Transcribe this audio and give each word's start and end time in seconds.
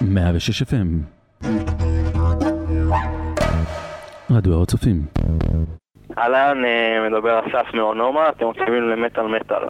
106 0.00 0.62
FM 0.62 0.86
רדיו 4.30 4.54
הר 4.54 4.62
הצופים 4.62 5.02
אהלן, 6.18 6.64
אה, 6.64 7.08
מדבר 7.08 7.40
אסף 7.40 7.74
מאונומה, 7.74 8.28
אתם 8.28 8.48
מקשיבים 8.48 8.88
למטאל 8.88 9.26
מטאל. 9.26 9.62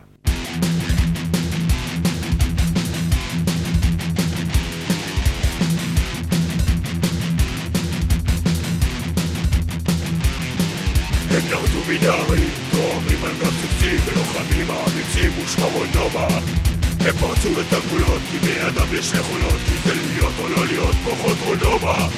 הם 11.30 11.44
ירדו 11.50 11.80
מנהרים, 11.88 12.50
תואמים 12.72 13.24
על 13.24 13.32
גרציצים 13.40 13.98
ולוחמים 14.06 14.66
האמיצים 14.70 15.44
ושכבות 15.44 15.88
נובה 15.94 16.65
הם 17.06 17.16
פרצו 17.16 17.48
את 17.60 17.72
הגבולות 17.72 18.22
כי 18.30 18.38
בני 18.38 18.68
אדם 18.68 18.86
יש 18.92 19.12
נכונות 19.12 19.60
כי 19.66 19.74
זה 19.88 19.94
להיות 19.94 20.32
או 20.38 20.48
לא 20.48 20.66
להיות 20.66 20.94
כוחות 21.04 21.36
אונומה 21.46 22.08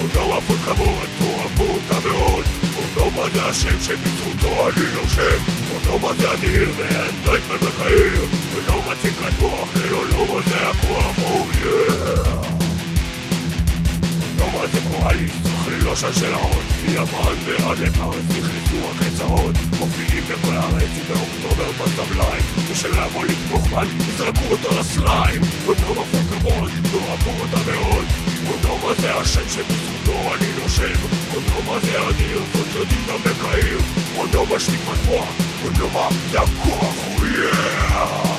אונומה 0.00 0.40
פול 0.40 0.56
כמות, 0.56 1.08
תאהבו 1.18 1.64
אותה 1.64 2.08
מאוד 2.08 2.44
אונומה 2.76 3.30
זה 3.34 3.44
השם 3.44 3.80
שבזכותו 3.80 4.68
אני 4.68 4.84
נושם 4.94 5.38
אונומה 5.74 6.14
זה 6.14 6.32
אדיר 6.32 6.68
ואין 6.76 7.14
דייטמן 7.24 7.56
בקהיר 7.56 8.26
אונומה 8.54 8.94
ציקת 9.02 9.40
מוח, 9.40 9.68
לאונומה 9.90 10.40
זה 10.48 10.68
הכוח, 10.68 11.18
או 11.24 11.46
יאה 11.60 12.24
אונומה 14.40 14.66
זה 14.72 14.80
פועלי, 14.90 15.53
צריך 15.64 15.84
ללא 15.84 15.96
שלשלאות 15.96 16.64
מיוון 16.86 17.36
ועד 17.44 17.78
לפרס 17.78 18.24
נכנסו 18.28 18.90
הקצרות 18.90 19.54
מופיעים 19.78 20.24
בכל 20.24 20.52
הארץ 20.52 20.90
באוקטובר 21.08 21.70
בסבליים 21.72 22.42
ושלבוא 22.70 23.24
לתמוך 23.24 23.66
בן 23.66 23.86
יזרקו 24.08 24.44
אותו 24.50 24.80
לסליים 24.80 25.42
אונומה 25.66 26.04
פול 26.10 26.20
כבוד, 26.30 26.70
תאהבו 26.92 27.30
אותה 27.40 27.70
מאוד 27.70 28.04
אונומה 28.48 28.94
זה 28.94 29.14
השם 29.14 29.48
שבזכותו 29.48 30.34
אני 30.34 30.46
נושם. 30.62 31.06
אונומה 31.34 31.80
זה 31.80 32.08
אדיר, 32.08 32.40
זאת 32.54 32.74
יודעים 32.74 33.00
גם 33.08 33.18
בקהיר. 33.18 33.78
אונומה 34.16 34.60
שטיפת 34.60 35.06
מוח, 35.06 35.28
אונומה 35.64 36.08
זה 36.30 36.40
הכוח, 36.40 36.94
או 37.18 37.26
יאה 37.26 38.33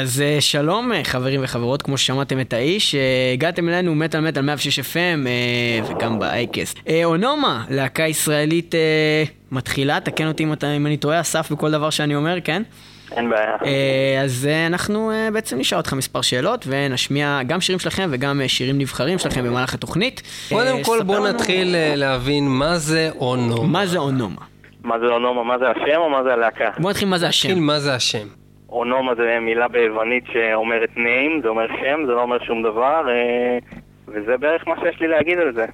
אז 0.00 0.20
אה, 0.20 0.40
שלום 0.40 0.92
אה, 0.92 1.04
חברים 1.04 1.40
וחברות, 1.44 1.82
כמו 1.82 1.98
ששמעתם 1.98 2.40
את 2.40 2.52
האיש, 2.52 2.94
אה, 2.94 3.00
הגעתם 3.32 3.68
אלינו 3.68 3.94
מטאל 3.94 4.20
מטאל 4.20 4.42
106 4.42 4.78
FM 4.78 5.26
אה, 5.26 5.90
וגם 5.90 6.18
באייקסט. 6.18 6.78
אה, 6.88 7.04
אונומה, 7.04 7.64
להקה 7.70 8.02
ישראלית 8.02 8.74
אה, 8.74 9.24
מתחילה, 9.52 10.00
תקן 10.00 10.26
אותי 10.26 10.44
אם 10.44 10.86
אני 10.86 10.96
טועה, 10.96 11.20
אסף 11.20 11.52
בכל 11.52 11.70
דבר 11.70 11.90
שאני 11.90 12.14
אומר, 12.16 12.38
כן? 12.44 12.62
אין 13.16 13.30
בעיה. 13.30 13.56
אה, 13.64 14.20
אז 14.24 14.48
אה, 14.50 14.66
אנחנו 14.66 15.10
אה, 15.10 15.28
בעצם 15.32 15.58
נשאל 15.58 15.78
אותך 15.78 15.92
מספר 15.92 16.20
שאלות 16.20 16.64
ונשמיע 16.68 17.40
גם 17.46 17.60
שירים 17.60 17.78
שלכם 17.78 18.08
וגם 18.10 18.40
שירים 18.46 18.78
נבחרים 18.78 19.18
שלכם 19.18 19.44
במהלך 19.44 19.74
התוכנית. 19.74 20.22
קודם 20.48 20.76
אה, 20.76 20.84
כל 20.84 20.96
ספר 20.96 21.02
בוא 21.02 21.16
לנו 21.16 21.28
נתחיל 21.28 21.74
אה, 21.74 21.92
להבין 21.96 22.48
מה 22.48 22.76
זה 22.76 23.08
אונו. 23.16 23.62
מה 23.62 23.86
זה 23.86 23.98
אונומה. 23.98 24.42
מה 24.84 24.98
זה 24.98 25.06
אונומה? 25.06 25.44
מה 25.44 25.58
זה 25.58 25.64
השם 25.70 26.00
או 26.00 26.10
מה 26.10 26.22
זה 26.22 26.32
הלהקה? 26.32 26.70
בוא 26.78 26.90
נתחיל 26.90 27.08
מה 27.08 27.18
זה 27.18 27.26
נתחיל 27.28 27.50
השם. 27.52 27.62
מה 27.62 27.78
זה 27.78 27.94
השם. 27.94 28.26
אונומה 28.68 29.14
זה 29.14 29.38
מילה 29.40 29.68
ביוונית 29.68 30.24
שאומרת 30.32 30.90
name, 30.96 31.42
זה 31.42 31.48
אומר 31.48 31.66
שם, 31.66 32.06
זה 32.06 32.12
לא 32.12 32.22
אומר 32.22 32.38
שום 32.46 32.62
דבר, 32.62 33.08
אה, 33.08 33.58
וזה 34.08 34.36
בערך 34.36 34.68
מה 34.68 34.74
שיש 34.80 35.00
לי 35.00 35.08
להגיד 35.08 35.38
על 35.38 35.54
זה. 35.54 35.66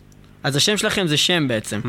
אז 0.47 0.57
השם 0.57 0.77
שלכם 0.77 1.07
זה 1.07 1.17
שם 1.17 1.49
בעצם. 1.49 1.81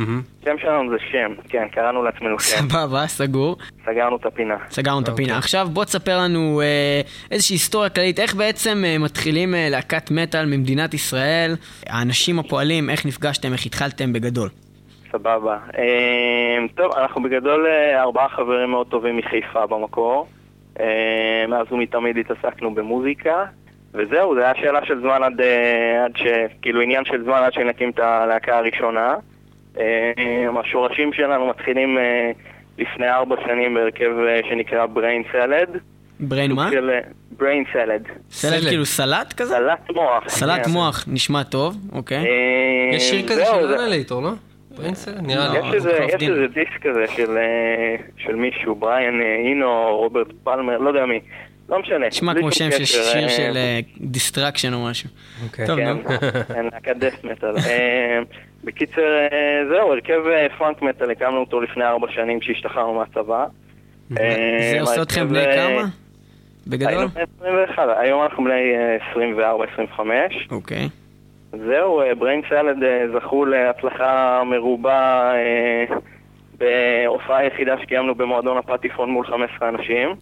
שם 0.46 0.56
שלנו 0.62 0.90
זה 0.90 0.98
שם, 1.12 1.34
כן, 1.50 1.68
קראנו 1.72 2.04
לעצמנו 2.04 2.40
שם, 2.40 2.70
סבבה, 2.70 3.08
סגור. 3.08 3.58
סגרנו 3.86 4.16
את 4.16 4.26
הפינה. 4.26 4.58
סגרנו 4.70 5.02
את 5.02 5.08
הפינה. 5.08 5.38
עכשיו 5.38 5.68
בוא 5.74 5.86
תספר 5.86 6.18
לנו 6.18 6.62
אה, 6.62 7.02
איזושהי 7.32 7.54
היסטוריה 7.54 7.90
כללית, 7.90 8.20
איך 8.20 8.36
בעצם 8.36 8.84
אה, 8.86 8.98
מתחילים 8.98 9.56
אה, 9.56 9.68
להקת 9.70 10.12
מטאל 10.12 10.46
ממדינת 10.46 10.94
ישראל, 10.94 11.56
האנשים 11.88 12.40
הפועלים, 12.40 12.90
איך 12.90 13.06
נפגשתם, 13.06 13.54
איך 13.54 13.66
התחלתם 13.66 14.14
בגדול. 14.14 14.50
סבבה. 15.12 15.58
אה, 15.78 16.58
טוב, 16.76 16.92
אנחנו 16.98 17.24
בגדול 17.24 17.68
אה, 17.68 18.02
ארבעה 18.02 18.30
חברים 18.30 18.70
מאוד 18.70 18.88
טובים 18.88 19.18
מחיפה 19.18 19.66
במקור. 19.68 20.28
אה, 20.80 21.46
מאז 21.48 21.72
ומתמיד 21.72 22.18
התעסקנו 22.18 22.76
במוזיקה, 22.76 23.46
וזהו, 23.94 24.36
זה 24.36 24.44
היה 24.44 24.54
שאלה 24.56 24.86
של 24.86 25.00
זמן 25.02 25.24
עד, 25.24 25.42
אה, 25.42 26.06
עד 26.06 26.18
ש... 26.18 26.24
כאילו 26.62 26.82
עניין 26.82 27.06
של 27.06 27.24
זמן 27.24 27.42
עד 27.46 27.54
שנקים 27.54 27.90
את 27.90 28.00
הלהקה 28.00 28.58
הראשונה. 28.58 29.16
אה, 29.80 30.12
השורשים 30.60 31.14
שלנו 31.14 31.48
מתחילים 31.48 31.98
אה, 31.98 32.32
לפני 32.78 33.10
ארבע 33.10 33.36
שנים 33.46 33.74
בהרכב 33.74 34.12
שנקרא 34.50 34.86
Brain 34.96 35.34
Salad. 35.36 35.78
בריין 36.20 36.52
מה? 36.52 36.70
של 36.72 36.90
Brain 37.40 37.74
Salad. 37.76 38.10
סלט. 38.32 38.64
כאילו 38.68 38.86
סלט 38.86 39.34
כזה? 39.34 39.56
סלט 39.56 39.92
מוח. 39.96 40.24
סלט 40.30 40.66
כן. 40.66 40.72
מוח, 40.72 41.06
נשמע 41.08 41.44
טוב, 41.44 41.76
אוקיי. 41.94 42.24
יש 42.94 43.10
שיר 43.10 43.28
כזה 43.28 43.46
של 43.46 43.68
זה- 43.68 43.84
אנלייטור, 43.84 44.22
לא? 44.22 44.32
לי. 44.80 45.60
יש 45.68 45.74
איזה, 45.74 46.48
דיסק 46.54 46.82
כזה 46.88 47.06
של, 48.18 48.36
מישהו, 48.36 48.76
בריאן 48.76 49.22
אינו, 49.22 49.98
רוברט 49.98 50.28
פלמר, 50.44 50.78
לא 50.78 50.90
יודע 50.90 51.06
מי. 51.06 51.20
לא 51.70 51.80
משנה. 51.80 52.08
נשמע 52.08 52.34
כמו 52.34 52.52
שם 52.52 52.72
של 52.72 52.86
שיר 52.86 53.24
אה, 53.24 53.30
של 53.30 53.58
Destruction 54.02 54.74
או 54.74 54.86
משהו. 54.86 55.10
אוקיי. 55.44 55.68
טוב, 55.68 55.78
כן, 55.78 55.90
נו. 55.90 56.04
כן, 56.48 56.66
להקת 56.74 56.96
death 56.96 57.24
metal. 57.24 57.58
אה, 57.58 58.20
בקיצר, 58.64 59.02
אה, 59.32 59.62
זהו, 59.70 59.94
הרכב 59.94 60.28
אה, 60.28 60.48
funk 60.58 60.82
metal, 60.82 61.12
הקמנו 61.12 61.38
אותו 61.40 61.62
לפני 61.62 61.84
ארבע 61.86 62.08
שנים 62.12 62.40
כשהשתחררנו 62.40 62.94
מהצבא. 62.94 63.46
אה, 64.20 64.70
זה 64.74 64.82
עושה 64.82 65.02
אתכם 65.02 65.28
בני 65.28 65.46
אה, 65.46 65.56
כמה? 65.56 65.86
בגדול? 66.68 66.90
היינו 66.94 67.08
בני 67.08 67.24
21, 67.40 67.84
היום 67.98 68.24
אנחנו 68.24 68.44
בני 68.44 68.74
אה, 68.76 69.58
24-25. 69.98 70.00
אוקיי. 70.52 70.90
זהו, 71.52 72.02
Brain 72.18 72.42
Salad 72.50 72.78
זכו 73.16 73.46
להצלחה 73.46 74.42
מרובה 74.46 75.32
אה, 75.34 75.96
בהופעה 76.58 77.38
היחידה 77.38 77.76
שקיימנו 77.82 78.16
במועדון 78.16 78.58
הפטיפון 78.58 79.10
מול 79.10 79.26
15 79.26 79.70
אנשים. 79.70 80.10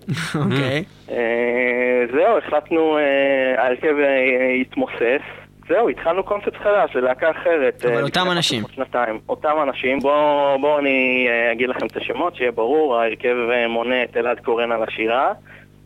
אוקיי. 0.44 0.84
אה, 1.12 2.06
זהו, 2.12 2.38
החלטנו, 2.38 2.98
אה, 2.98 3.64
ההרכב 3.64 3.96
אה, 4.00 4.52
התמוסס. 4.62 5.22
זהו, 5.68 5.90
התחלנו 5.90 6.24
קונספט 6.24 6.56
חדש 6.56 6.96
ללהקה 6.96 7.32
אחרת. 7.32 7.86
אבל 7.86 7.98
אה, 7.98 8.02
אותם 8.02 8.32
אנשים. 8.32 8.64
שנתיים. 8.76 9.20
אותם 9.30 9.54
אנשים. 9.64 10.00
בואו 10.00 10.60
בוא 10.62 10.80
אני 10.80 11.28
אה, 11.30 11.52
אגיד 11.52 11.70
לכם 11.70 11.86
את 11.86 11.98
השמות, 11.98 12.36
שיהיה 12.36 12.52
ברור. 12.52 12.96
ההרכב 12.96 13.36
אה, 13.52 13.68
מונה 13.68 14.04
את 14.04 14.18
אלעד 14.18 14.40
קורן 14.40 14.72
על 14.72 14.84
השירה, 14.84 15.34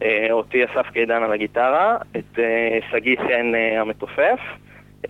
אה, 0.02 0.28
אותי 0.32 0.66
אסף 0.66 0.90
קידן 0.94 1.24
על 1.24 1.34
הגיטרה, 1.34 1.98
את 2.18 2.40
אה, 2.40 2.80
שגיא 2.92 3.18
חן 3.18 3.56
אה, 3.56 3.82
המתופף. 3.82 4.40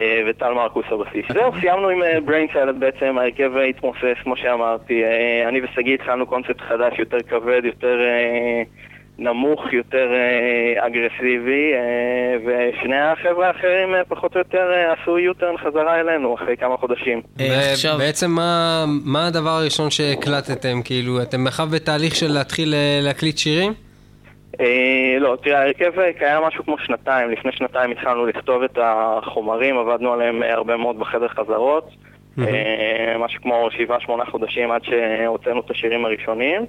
אה, 0.01 0.21
וטל 0.29 0.53
מרקוס 0.53 0.85
הבסיס. 0.91 1.25
זהו, 1.33 1.51
סיימנו 1.59 1.89
עם 1.89 1.99
בריין 2.25 2.47
סלד 2.53 2.79
בעצם, 2.79 3.17
ההרכב 3.17 3.51
אה, 3.57 3.63
התמוסס, 3.63 4.17
כמו 4.23 4.37
שאמרתי. 4.37 5.03
אה, 5.03 5.49
אני 5.49 5.61
ושגיא 5.61 5.93
התחלנו 5.93 6.25
קונספט 6.25 6.61
חדש, 6.61 6.99
יותר 6.99 7.17
כבד, 7.29 7.61
יותר 7.63 7.99
אה, 8.01 8.61
נמוך, 9.21 9.73
יותר 9.73 10.07
אה, 10.13 10.87
אגרסיבי, 10.87 11.71
אה, 11.73 11.79
ושני 12.45 12.99
החבר'ה 12.99 13.47
האחרים 13.47 13.95
אה, 13.95 14.01
פחות 14.07 14.35
או 14.35 14.39
יותר 14.39 14.71
אה, 14.73 14.93
עשו 14.93 15.19
יוטרן 15.19 15.57
חזרה 15.57 15.99
אלינו 15.99 16.35
אחרי 16.35 16.57
כמה 16.57 16.77
חודשים. 16.77 17.21
אה, 17.39 17.71
עכשיו, 17.71 17.97
בעצם 17.97 18.31
מה- 19.05 19.27
הדבר 19.27 19.49
הראשון 19.49 19.89
שהקלטתם? 19.89 20.81
כאילו, 20.85 21.21
אתם 21.21 21.43
בכלל 21.45 21.65
בתהליך 21.73 22.15
של 22.15 22.27
להתחיל 22.31 22.73
אה, 22.73 22.99
להקליט 23.03 23.37
שירים? 23.37 23.73
אה, 24.59 25.17
לא, 25.19 25.37
תראה, 25.43 25.59
ההרכב 25.59 25.99
אה, 25.99 26.13
קיים 26.13 26.43
משהו 26.43 26.63
כמו 26.63 26.77
שנתיים. 26.77 27.29
לפני 27.29 27.51
שנתיים 27.51 27.91
התחלנו 27.91 28.25
לכתוב 28.25 28.63
את 28.63 28.77
החומרים, 28.81 29.77
עבדנו 29.77 30.13
עליהם 30.13 30.43
אה, 30.43 30.53
הרבה 30.53 30.77
מאוד 30.77 30.99
בחדר 30.99 31.27
חזרות. 31.27 31.89
אה, 32.39 33.17
משהו 33.19 33.41
כמו 33.41 33.67
שבעה, 33.71 33.99
שמונה 33.99 34.25
חודשים 34.25 34.71
עד 34.71 34.81
שהוצאנו 34.83 35.59
את 35.59 35.71
השירים 35.71 36.05
הראשונים. 36.05 36.61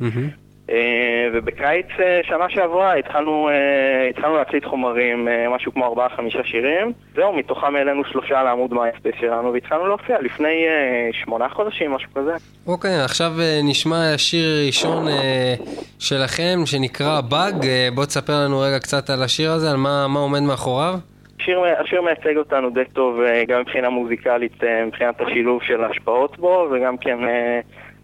אה, 0.70 1.28
ובקיץ 1.32 1.86
אה, 2.00 2.20
שנה 2.22 2.44
שעברה 2.48 2.94
התחלנו, 2.94 3.48
אה, 3.48 4.08
התחלנו 4.10 4.36
להקליט 4.36 4.64
חומרים, 4.64 5.28
משהו 5.50 5.72
כמו 5.72 5.94
4-5 5.94 6.42
שירים. 6.44 6.92
זהו, 7.14 7.32
מתוכם 7.32 7.76
העלינו 7.76 8.04
שלושה 8.04 8.42
לעמוד 8.42 8.74
מייספייס 8.74 9.14
שלנו, 9.20 9.52
והתחלנו 9.52 9.86
להופיע 9.86 10.20
לפני 10.20 10.66
שמונה 11.12 11.48
חודשים, 11.48 11.92
משהו 11.92 12.10
כזה. 12.14 12.32
אוקיי, 12.66 13.00
אוקיי, 13.00 13.04
עכשיו 13.04 13.32
נשמע 13.64 14.14
השיר 14.14 14.48
הראשון 14.62 15.06
שלכם, 15.98 16.58
שנקרא 16.64 17.20
באג. 17.20 17.66
בוא 17.94 18.04
תספר 18.04 18.32
לנו 18.44 18.60
רגע 18.60 18.78
קצת 18.78 19.10
על 19.10 19.22
השיר 19.22 19.50
הזה, 19.50 19.70
על 19.70 19.76
מה, 19.76 20.06
מה 20.08 20.20
עומד 20.20 20.40
מאחוריו. 20.40 20.94
השיר, 21.40 21.60
השיר 21.80 22.02
מייצג 22.02 22.36
אותנו 22.36 22.70
די 22.70 22.84
טוב 22.92 23.20
גם 23.48 23.60
מבחינה 23.60 23.90
מוזיקלית, 23.90 24.64
מבחינת 24.86 25.20
השילוב 25.20 25.62
של 25.62 25.84
ההשפעות 25.84 26.38
בו, 26.38 26.68
וגם 26.72 26.96
כן 26.96 27.18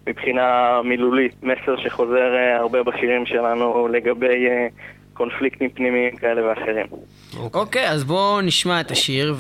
מבחינה 0.07 0.81
מילולית, 0.85 1.43
מסר 1.43 1.77
שחוזר 1.77 2.35
אה, 2.35 2.57
הרבה 2.57 2.83
בשירים 2.83 3.27
שלנו 3.27 3.89
לגבי 3.89 4.47
אה, 4.47 4.67
קונפליקטים 5.15 5.71
פנימיים 5.71 6.17
כאלה 6.17 6.49
ואחרים. 6.49 6.87
אוקיי, 7.55 7.89
okay, 7.89 7.91
אז 7.91 8.05
בואו 8.05 8.41
נשמע 8.41 8.81
את 8.81 8.91
השיר, 8.91 9.35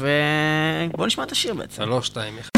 ובואו 0.91 1.07
נשמע 1.07 1.25
את 1.25 1.33
השיר 1.33 1.55
בעצם. 1.55 1.83
שלוש, 1.85 2.07
שתיים, 2.07 2.35
אחד. 2.39 2.56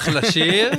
אחלה 0.00 0.30
שיר. 0.30 0.70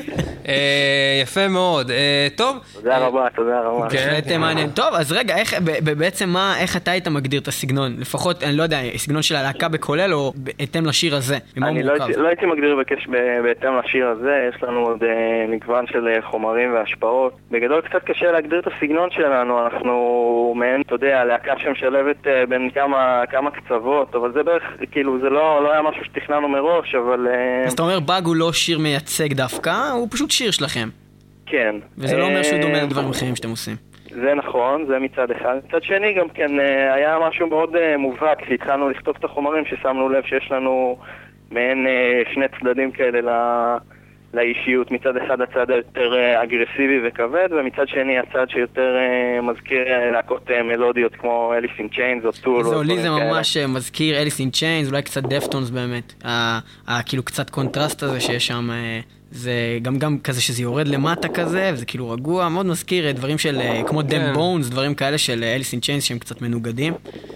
אה, 0.48 1.20
יפה 1.24 1.48
מאוד. 1.48 1.92
אה, 1.92 2.28
טוב. 2.36 2.58
תודה 2.74 2.98
רבה, 2.98 3.28
תודה 3.36 3.62
רבה. 3.62 3.90
כן. 3.90 3.98
בהחלט 3.98 4.32
מעניין. 4.32 4.70
טוב, 4.70 4.94
אז 4.94 5.12
רגע, 5.12 5.38
איך, 5.38 5.54
ב- 5.54 5.90
ב- 5.90 5.98
בעצם 6.00 6.30
מה, 6.30 6.56
איך 6.60 6.78
אתה 6.78 6.92
היית 6.92 7.08
מגדיר 7.08 7.42
את 7.42 7.48
הסגנון? 7.48 7.96
לפחות, 8.00 8.44
אני 8.44 8.58
לא 8.58 8.64
יודע, 8.64 8.78
סגנון 8.98 9.22
של 9.22 9.36
הלהקה 9.36 9.68
בכולל 9.68 10.14
או 10.14 10.34
בהתאם 10.36 10.86
לשיר 10.86 11.16
הזה? 11.16 11.38
אני 11.64 11.84
לא? 11.84 11.92
הייתי, 11.92 12.20
לא 12.22 12.28
הייתי 12.28 12.46
מגדיר 12.46 12.78
בהתאם 13.44 13.80
לשיר 13.80 14.08
הזה, 14.08 14.50
יש 14.56 14.64
לנו 14.64 14.80
עוד 14.80 15.04
אה, 15.04 15.46
מגוון 15.48 15.88
של 15.88 16.08
חומרים 16.22 16.74
והשפעות. 16.74 17.34
בגדול 17.52 17.82
קצת 17.82 18.04
קשה 18.06 18.32
להגדיר 18.32 18.60
את 18.60 18.68
הסגנון 18.68 19.10
שלנו, 19.12 19.64
אנחנו 19.66 20.54
מעין, 20.58 20.82
אתה 20.82 20.96
יודע, 20.96 21.26
להקה 21.26 21.54
שמשלבת 21.58 22.28
בין 22.50 22.70
כמה, 22.76 23.24
קצוות, 23.52 24.16
אבל 24.16 24.32
זה 24.34 24.44
בערך, 24.44 24.64
כאילו, 24.92 25.20
זה 25.22 25.30
לא, 25.30 25.64
לא 25.64 25.72
היה 25.72 25.82
משהו 25.82 26.06
שתכננו 26.06 26.48
מראש, 26.50 26.96
אבל 26.96 27.28
אז 27.66 27.74
אתה 27.74 27.82
אומר, 27.82 28.00
באג 28.00 28.26
הוא 28.26 28.36
לא 28.36 28.54
שיר 28.54 28.80
מייצג 28.80 29.34
דווקא, 29.34 29.90
הוא 29.94 30.08
פשוט 30.12 30.31
שיר 30.32 30.52
שלכם. 30.52 30.90
כן. 31.46 31.76
וזה 31.98 32.18
לא 32.18 32.26
אומר 32.26 32.44
שהוא 32.44 32.56
אה, 32.58 32.62
דומה 32.62 32.84
לדברים 32.84 33.10
אחרים 33.10 33.36
שאתם 33.36 33.50
עושים. 33.50 33.76
זה 34.10 34.34
נכון, 34.36 34.86
זה 34.88 35.00
מצד 35.00 35.32
אחד. 35.32 35.56
מצד 35.68 35.84
שני 35.84 36.14
גם 36.14 36.30
כן 36.30 36.60
אה, 36.60 36.94
היה 36.94 37.18
משהו 37.30 37.48
מאוד 37.50 37.76
אה, 37.76 37.98
מובהק 37.98 38.42
כשהתחלנו 38.46 38.90
לכתוב 38.90 39.16
את 39.20 39.24
החומרים, 39.24 39.64
ששמנו 39.66 40.10
לב 40.10 40.24
שיש 40.26 40.52
לנו 40.52 40.98
מעין 41.52 41.88
אה, 41.88 42.22
שני 42.34 42.46
צדדים 42.60 42.92
כאלה 42.92 43.22
ל- 43.22 43.78
לאישיות. 44.34 44.92
מצד 44.92 45.18
אחד 45.18 45.42
הצד 45.42 45.72
היותר 45.72 46.14
אה, 46.18 46.44
אגרסיבי 46.44 47.00
וכבד, 47.08 47.48
ומצד 47.52 47.88
שני 47.88 48.20
הצד 48.20 48.50
שיותר 48.50 48.96
אה, 48.98 49.42
מזכיר 49.42 49.88
אה, 49.88 50.12
להקות 50.12 50.52
אה, 50.52 50.64
מלודיות 50.64 51.16
כמו 51.16 51.54
אליס 51.58 51.72
אין 51.80 51.88
צ'יינס 51.96 52.26
או 52.26 52.32
טול. 52.32 52.64
זהו, 52.64 52.84
לי 52.84 52.98
זה. 53.00 53.10
ממש 53.10 53.58
אה, 53.58 53.68
מזכיר 53.68 54.22
Alice 54.22 54.40
in 54.40 54.50
Chains, 54.50 54.90
אולי 54.90 55.02
קצת 55.02 55.24
Deftones 55.24 55.70
באמת. 55.70 56.14
כאילו 57.06 57.24
קצת 57.24 57.50
קונטרסט 57.50 58.04
הזה 58.04 58.20
שיש 58.20 58.48
שם, 58.48 58.70
אה, 58.72 59.00
זה 59.32 59.52
גם 59.82 60.00
גם 60.00 60.18
כזה 60.24 60.42
שזה 60.42 60.62
יורד 60.62 60.88
למטה 60.88 61.28
כזה, 61.28 61.72
וזה 61.74 61.86
כאילו 61.86 62.10
רגוע, 62.10 62.50
מאוד 62.50 62.66
מזכיר 62.66 63.08
אה, 63.08 63.12
דברים 63.14 63.38
של, 63.38 63.60
אה, 63.62 63.82
כמו 63.88 64.00
כן. 64.00 64.08
Them 64.08 64.34
Bones, 64.34 64.70
דברים 64.70 64.96
כאלה 64.96 65.18
של 65.18 65.44
Alice 65.44 65.72
in 65.74 65.82
Chains 65.82 66.04
שהם 66.04 66.20
קצת 66.20 66.42
מנוגדים. 66.42 66.94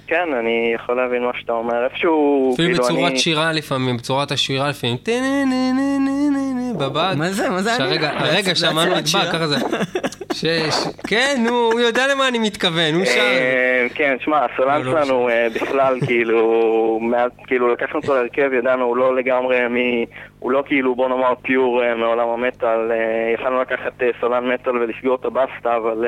כן, 0.07 0.15
אני 0.39 0.71
יכול 0.75 0.95
להבין 0.97 1.23
מה 1.23 1.31
שאתה 1.39 1.51
אומר. 1.53 1.83
איפשהו, 1.83 2.51
אפילו 2.53 2.67
כאילו, 2.69 2.83
בצורת 2.83 3.11
אני... 3.11 3.19
שירה 3.19 3.51
לפעמים, 3.51 3.97
בצורת 3.97 4.31
השירה 4.31 4.69
לפעמים. 4.69 4.97
טה-נה-נה-נה-נה-נה, 4.97 6.73
בבד. 6.79 7.15
מה 7.17 7.31
זה? 7.31 7.49
מה 7.49 7.61
זה 7.61 7.69
אני? 7.75 7.77
שהרגע, 7.77 8.11
זה- 8.11 8.19
הרגע 8.19 8.53
זה 8.53 8.55
שמענו 8.55 8.95
הצורת 8.95 9.23
את? 9.25 9.31
באג, 9.31 9.33
ככה 9.33 9.47
זה. 9.47 9.55
ש- 10.35 10.45
ש- 10.45 10.87
כן, 11.07 11.35
נו, 11.47 11.69
הוא 11.71 11.79
יודע 11.79 12.01
למה 12.13 12.27
אני 12.27 12.39
מתכוון, 12.39 12.95
הוא 12.95 13.05
שר. 13.05 13.19
אה, 13.19 13.87
כן, 13.95 14.15
שמע, 14.19 14.45
הסולן 14.45 14.81
לא, 14.81 14.93
לא 14.93 15.03
שלנו 15.05 15.29
אה, 15.29 15.47
בכלל, 15.55 15.99
כאילו, 16.05 16.99
מאז, 17.01 17.31
כאילו, 17.47 17.73
לקחנו 17.73 17.99
אותו 17.99 18.15
להרכב, 18.15 18.53
ידענו, 18.53 18.85
הוא 18.85 18.97
לא 18.97 19.15
לגמרי 19.15 19.67
מ... 19.67 19.75
הוא 20.39 20.51
לא 20.51 20.63
כאילו, 20.65 20.95
בוא 20.95 21.09
נאמר, 21.09 21.33
פיור 21.41 21.83
אה, 21.83 21.95
מעולם 21.95 22.27
המטאל. 22.29 22.91
יכלנו 23.33 23.61
לקחת 23.61 23.93
סולן 24.21 24.47
מטאל 24.53 24.77
ולסגור 24.77 25.15
את 25.15 25.25
הבסטה, 25.25 25.75
אבל 25.77 26.05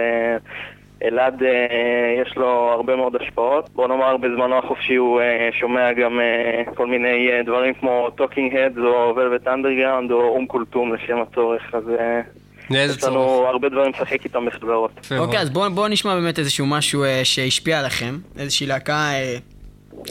אלעד, 1.04 1.44
אה, 1.44 2.22
יש 2.22 2.38
לו 2.38 2.48
הרבה 2.48 2.96
מאוד 2.96 3.16
השפעות. 3.16 3.70
בוא 3.76 3.88
נאמר, 3.88 4.18
בזמנו 4.18 4.58
החופשי 4.58 4.96
הוא 4.96 5.22
אה, 5.22 5.50
שומע 5.52 5.94
גם 5.94 6.20
אה, 6.20 6.64
כל 6.76 6.88
מיני 6.88 7.32
אה, 7.32 7.44
דברים 7.44 7.74
כמו 7.74 8.10
Talking 8.18 8.54
Heads 8.54 8.80
או 8.84 9.16
Velvet 9.18 9.48
Underground 9.48 10.12
או 10.12 10.22
אום 10.30 10.48
כולתום 10.48 10.94
לשם 10.94 11.18
הצורך, 11.22 11.76
אז 11.76 11.84
אה, 12.00 12.22
יש 12.70 13.04
לנו 13.04 13.14
צורך. 13.14 13.50
הרבה 13.50 13.70
דברים 13.70 13.92
לשחק 13.92 14.24
איתם 14.24 14.46
בחברות. 14.46 15.12
אוקיי, 15.18 15.40
אז 15.40 15.50
בואו 15.50 15.72
בוא 15.72 15.88
נשמע 15.88 16.16
באמת 16.16 16.40
איזשהו 16.40 16.66
משהו 16.66 17.04
אה, 17.04 17.22
שהשפיע 17.24 17.80
עליכם, 17.80 18.18
איזושהי 18.40 18.68
להקה 18.68 19.12
אה, 19.14 19.36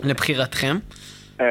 לבחירתכם. 0.04 0.76
אה, 1.40 1.46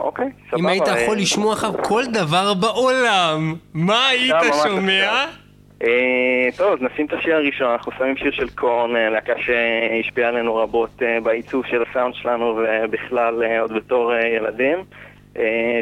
אוקיי, 0.00 0.26
סבבה. 0.46 0.58
אם 0.60 0.66
היית 0.66 0.88
אה, 0.88 1.00
יכול 1.00 1.16
לשמוע 1.16 1.52
עכשיו 1.52 1.72
כל 1.82 2.02
דבר 2.12 2.54
בעולם, 2.54 3.54
מה 3.74 4.08
היית 4.08 4.34
שומע? 4.62 5.24
אה, 5.82 6.48
טוב, 6.56 6.72
אז 6.72 6.78
נשים 6.92 7.06
את 7.06 7.12
השיר 7.12 7.34
הראשון, 7.34 7.70
אנחנו 7.70 7.92
שמים 7.98 8.16
שיר 8.16 8.30
של 8.32 8.48
קורן, 8.48 8.90
להקה 9.12 9.32
שהשפיעה 9.36 10.28
עלינו 10.28 10.56
רבות 10.56 11.02
בעיצוב 11.22 11.66
של 11.66 11.82
הסאונד 11.90 12.14
שלנו 12.14 12.60
ובכלל 12.84 13.42
עוד 13.60 13.72
בתור 13.72 14.12
ילדים. 14.14 14.78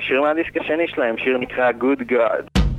שיר 0.01 0.23
מהדיסק 0.23 0.57
השני 0.57 0.89
שלהם, 0.89 1.19
שיר 1.19 1.39
נקרא 1.39 1.71
Good 1.71 2.13
God. 2.13 2.70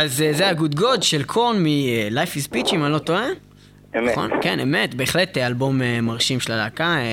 אז 0.00 0.22
אה, 0.22 0.32
זה 0.32 0.48
הגוד 0.48 0.74
גוד 0.74 1.02
של 1.02 1.22
קורן 1.22 1.62
מ-Life 1.62 2.36
is 2.36 2.54
Peach, 2.54 2.74
אם 2.74 2.84
אני 2.84 2.92
לא 2.92 2.98
טועה. 2.98 3.26
אמת. 3.98 4.12
נכון, 4.12 4.30
כן, 4.42 4.60
אמת, 4.60 4.94
בהחלט 4.94 5.38
אה, 5.38 5.46
אלבום 5.46 5.82
אה, 5.82 6.00
מרשים 6.00 6.40
של 6.40 6.52
הלהקה. 6.52 6.84
אה, 6.84 7.04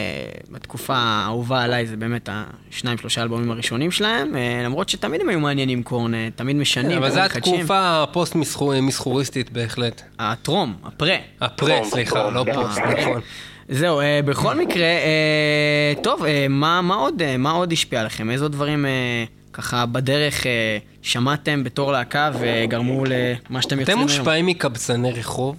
בתקופה 0.52 0.96
האהובה 0.96 1.62
עליי 1.64 1.86
זה 1.88 1.98
באמת 1.98 2.30
השניים, 2.32 2.98
שלושה 2.98 3.22
האלבומים 3.22 3.52
הראשונים 3.52 3.92
שלהם, 3.92 4.36
אה, 4.36 4.62
למרות 4.66 4.90
שתמיד 4.90 5.22
הם 5.22 5.30
היו 5.30 5.40
מעניינים 5.40 5.84
קורן, 5.84 6.14
אה, 6.14 6.28
תמיד 6.36 6.56
משנים, 6.56 6.98
אבל 6.98 7.10
זו. 7.10 7.20
התקופה 7.20 8.04
הפוסט-מסחוריסטית 8.04 9.52
בהחלט. 9.52 10.02
הטרום, 10.20 10.74
הפרה. 10.84 11.16
הפרה, 11.42 11.84
סליחה, 11.84 12.30
לא. 12.30 12.46
פוסט, 12.54 12.80
נכון. 13.00 13.22
זהו, 13.70 14.00
אה, 14.00 14.20
בכל 14.26 14.56
מקרה, 14.56 14.84
אה, 14.84 15.94
טוב, 16.04 16.26
אה, 16.26 16.46
מה, 16.50 16.82
מה, 16.82 16.96
עוד, 16.96 17.22
אה, 17.22 17.38
מה 17.38 17.52
עוד 17.52 17.72
השפיע 17.72 18.00
עליכם? 18.02 18.30
איזה 18.30 18.48
דברים 18.48 18.86
אה, 18.86 19.26
ככה 19.58 19.86
בדרך 19.86 20.46
אה, 20.48 20.78
שמעתם 21.02 21.64
בתור 21.64 21.92
להקה 21.92 22.32
וגרמו 22.40 23.04
למה 23.06 23.62
שאתם 23.62 23.80
יוצאים 23.80 23.84
אתם 23.84 23.92
היום? 23.92 24.02
מושפעים 24.02 24.46
מקבצני 24.46 25.12
רחוב? 25.12 25.56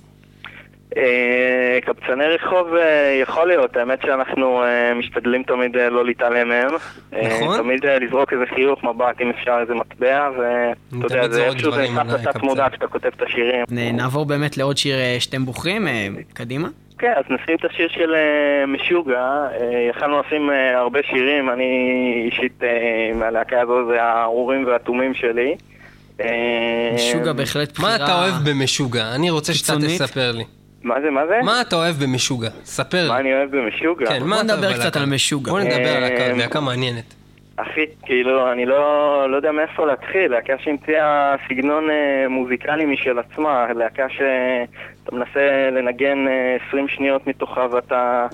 אה, 0.97 1.78
קבצני 1.87 2.25
רחוב 2.25 2.75
אה, 2.75 3.19
יכול 3.23 3.49
להיות, 3.49 3.76
האמת 3.76 3.99
שאנחנו 4.02 4.62
אה, 4.62 4.95
משתדלים 4.95 5.43
תמיד 5.43 5.76
לא 5.90 6.05
להתעלם 6.05 6.49
מהם. 6.49 6.71
נכון. 7.12 7.59
תמיד 7.59 7.87
לזרוק 7.87 8.33
איזה 8.33 8.45
חיוך, 8.55 8.85
מבט, 8.85 9.21
אם 9.21 9.31
אפשר 9.31 9.59
איזה 9.61 9.75
מטבע, 9.75 10.31
ואתה 10.38 11.17
יודע, 11.17 11.28
זה 11.28 11.45
איכשהו 11.45 11.73
זה 11.73 11.83
נכנס 11.83 12.12
לתת 12.12 12.43
מודע. 12.43 12.69
כשאתה 12.71 12.87
כותב 12.87 13.11
את 13.17 13.23
השירים. 13.23 13.64
נעבור 13.69 14.26
באמת 14.26 14.57
לעוד 14.57 14.76
שיר 14.76 14.97
שאתם 15.19 15.45
בוחרים, 15.45 15.87
קדימה. 16.33 16.69
כן, 16.99 17.12
אז 17.17 17.25
נשים 17.31 17.57
את 17.57 17.64
השיר 17.64 17.88
של 17.88 18.14
אה, 18.14 18.67
משוגע, 18.67 19.21
אה, 19.21 19.87
יכלנו 19.90 20.21
לשים 20.21 20.50
אה, 20.50 20.78
הרבה 20.78 21.00
שירים, 21.02 21.50
אני 21.50 22.23
אישית 22.26 22.62
מהלהקה 23.14 23.61
הזו 23.61 23.88
זה 23.90 24.02
האורים 24.02 24.67
והתומים 24.67 25.14
שלי. 25.14 25.57
משוגע 26.95 27.33
בהחלט 27.33 27.73
בחירה... 27.73 27.88
מה 27.88 27.97
אתה 27.97 28.14
אוהב 28.14 28.35
במשוגע? 28.50 29.14
אני 29.14 29.31
רוצה 29.31 29.55
שאתה. 29.55 29.73
תספר 29.87 30.33
לי. 30.33 30.45
מה 30.83 31.00
זה, 31.00 31.11
מה 31.11 31.26
זה? 31.26 31.38
מה 31.45 31.61
אתה 31.61 31.76
אוהב 31.76 31.97
במשוגע? 31.97 32.50
ספר 32.64 33.09
מה 33.09 33.14
לי. 33.14 33.20
אני 33.20 33.35
אוהב 33.35 33.57
במשוגע? 33.57 34.07
כן, 34.07 34.23
מה 34.23 34.37
בוא 34.37 34.44
אתה 34.44 34.53
אוהב 34.53 34.64
נדבר 34.64 34.81
קצת? 34.81 34.96
על 34.96 35.07
משוגע. 35.07 35.51
בוא 35.51 35.61
נדבר 35.61 35.96
על 35.96 36.37
להקה 36.37 36.61
מעניינת. 36.61 37.14
אחי, 37.61 37.87
כאילו, 38.03 38.53
אני 38.53 38.66
לא, 38.66 39.31
לא 39.31 39.37
יודע 39.37 39.53
מאיפה 39.53 39.87
להתחיל, 39.87 40.31
להקה 40.31 40.55
שהמציאה 40.59 41.35
סגנון 41.49 41.90
אה, 41.90 42.29
מוזיקלי 42.29 42.87
משל 42.87 43.18
עצמה, 43.18 43.66
להקה 43.73 44.07
שאתה 45.09 45.16
מנסה 45.16 45.40
לנגן 45.73 46.18
אה, 46.29 46.68
20 46.68 46.87
שניות 46.88 47.27
מתוכה 47.27 47.66
ואתה 47.73 48.27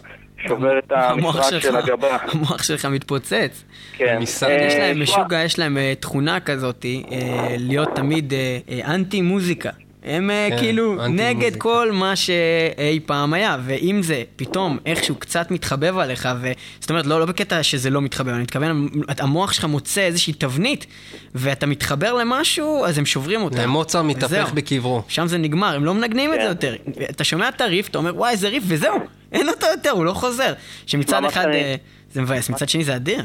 שובר 0.48 0.78
את 0.78 0.92
המשחק 0.92 1.58
של 1.60 1.76
הגבה. 1.76 2.16
המוח 2.32 2.62
שלך 2.62 2.84
מתפוצץ. 2.84 3.64
כן. 3.96 4.18
מסע- 4.20 4.46
אה, 4.48 4.66
יש 4.66 4.74
להם, 4.74 5.02
משוגע, 5.02 5.42
יש 5.44 5.58
להם 5.58 5.76
אה, 5.78 5.92
תכונה 6.00 6.40
כזאת, 6.40 6.84
אה, 7.12 7.18
להיות 7.58 7.88
תמיד 7.94 8.32
אה, 8.32 8.58
אה, 8.70 8.94
אנטי 8.94 9.20
מוזיקה. 9.20 9.70
הם 10.04 10.30
אה, 10.30 10.46
כן, 10.50 10.58
כאילו 10.58 11.08
נגד 11.08 11.34
מוזיקה. 11.34 11.58
כל 11.58 11.90
מה 11.92 12.16
שאי 12.16 13.00
פעם 13.06 13.34
היה, 13.34 13.56
ואם 13.64 14.00
זה 14.02 14.22
פתאום 14.36 14.78
איכשהו 14.86 15.14
קצת 15.14 15.50
מתחבב 15.50 15.98
עליך, 15.98 16.28
ו... 16.40 16.52
זאת 16.80 16.90
אומרת, 16.90 17.06
לא, 17.06 17.20
לא 17.20 17.26
בקטע 17.26 17.62
שזה 17.62 17.90
לא 17.90 18.00
מתחבב, 18.02 18.28
אני 18.28 18.42
מתכוון, 18.42 18.88
המוח 19.08 19.52
שלך 19.52 19.64
מוצא 19.64 20.00
איזושהי 20.00 20.32
תבנית, 20.32 20.86
ואתה 21.34 21.66
מתחבר 21.66 22.12
למשהו, 22.12 22.84
אז 22.84 22.98
הם 22.98 23.06
שוברים 23.06 23.42
אותה. 23.42 23.66
מוצר 23.66 24.02
מתהפך. 24.02 24.50
בקברו. 24.54 25.02
שם 25.08 25.26
זה 25.26 25.38
נגמר, 25.38 25.74
הם 25.74 25.84
לא 25.84 25.94
מנגנים 25.94 26.30
את 26.34 26.38
זה 26.38 26.44
כן. 26.44 26.48
יותר. 26.48 26.76
אתה 27.10 27.24
שומע 27.24 27.48
את 27.48 27.60
הריף, 27.60 27.88
אתה 27.88 27.98
אומר, 27.98 28.16
וואי, 28.16 28.32
איזה 28.32 28.48
ריף, 28.48 28.64
וזהו, 28.66 28.96
אין 29.32 29.48
אותו 29.48 29.66
יותר, 29.66 29.90
הוא 29.90 30.04
לא 30.04 30.12
חוזר. 30.12 30.52
שמצד 30.86 31.24
אחד 31.24 31.44
אני- 31.44 31.56
אה, 31.56 31.74
זה 32.12 32.22
מבאס, 32.22 32.50
מצד 32.50 32.68
שני 32.68 32.84
זה 32.84 32.96
אדיר. 32.96 33.24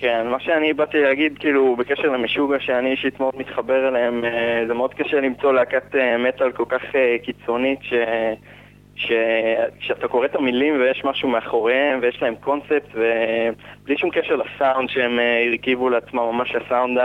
כן, 0.00 0.26
מה 0.26 0.40
שאני 0.40 0.72
באתי 0.72 1.00
להגיד, 1.00 1.38
כאילו, 1.38 1.76
בקשר 1.76 2.08
למשוגע 2.08 2.60
שאני 2.60 2.90
אישית 2.90 3.20
מאוד 3.20 3.34
מתחבר 3.36 3.88
אליהם, 3.88 4.24
אה, 4.24 4.64
זה 4.68 4.74
מאוד 4.74 4.94
קשה 4.94 5.20
למצוא 5.20 5.52
להקת 5.52 5.94
אה, 5.94 6.18
מטאל 6.18 6.52
כל 6.52 6.64
כך 6.68 6.82
אה, 6.94 7.16
קיצונית, 7.24 7.78
ש... 7.82 7.92
ש... 8.96 9.12
שאתה 9.80 10.08
קורא 10.08 10.26
את 10.26 10.34
המילים 10.34 10.80
ויש 10.80 11.02
משהו 11.04 11.28
מאחוריהם 11.28 11.98
ויש 12.02 12.22
להם 12.22 12.34
קונספט 12.40 12.88
ובלי 12.94 13.98
שום 13.98 14.10
קשר 14.10 14.36
לסאונד 14.36 14.88
שהם 14.90 15.18
הרכיבו 15.52 15.90
לעצמם, 15.90 16.20
ממש 16.20 16.54
הסאונד 16.54 16.98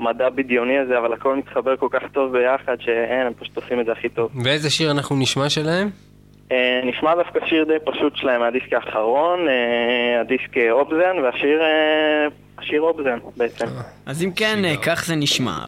המדע 0.00 0.28
בדיוני 0.28 0.78
הזה, 0.78 0.98
אבל 0.98 1.12
הכל 1.12 1.36
מתחבר 1.36 1.76
כל 1.76 1.88
כך 1.90 2.02
טוב 2.12 2.32
ביחד 2.32 2.76
שאין, 2.80 3.26
הם 3.26 3.34
פשוט 3.34 3.56
עושים 3.56 3.80
את 3.80 3.86
זה 3.86 3.92
הכי 3.92 4.08
טוב. 4.08 4.30
ואיזה 4.44 4.70
שיר 4.70 4.90
אנחנו 4.90 5.16
נשמע 5.16 5.50
שלהם? 5.50 5.90
אה, 6.52 6.80
נשמע 6.84 7.14
דווקא 7.14 7.46
שיר 7.46 7.64
די 7.64 7.78
פשוט 7.84 8.16
שלהם 8.16 8.40
מהדיסק 8.40 8.72
האחרון, 8.72 9.48
אה, 9.48 10.20
הדיסק 10.20 10.56
אה, 10.56 10.70
אובזן, 10.70 11.16
והשיר 11.22 11.62
השיר 12.58 12.80
אובזן 12.80 13.18
בעצם. 13.36 13.66
אז 14.06 14.24
אם 14.24 14.30
כן, 14.36 14.58
כך 14.82 15.04
זה 15.04 15.16
נשמע. 15.16 15.58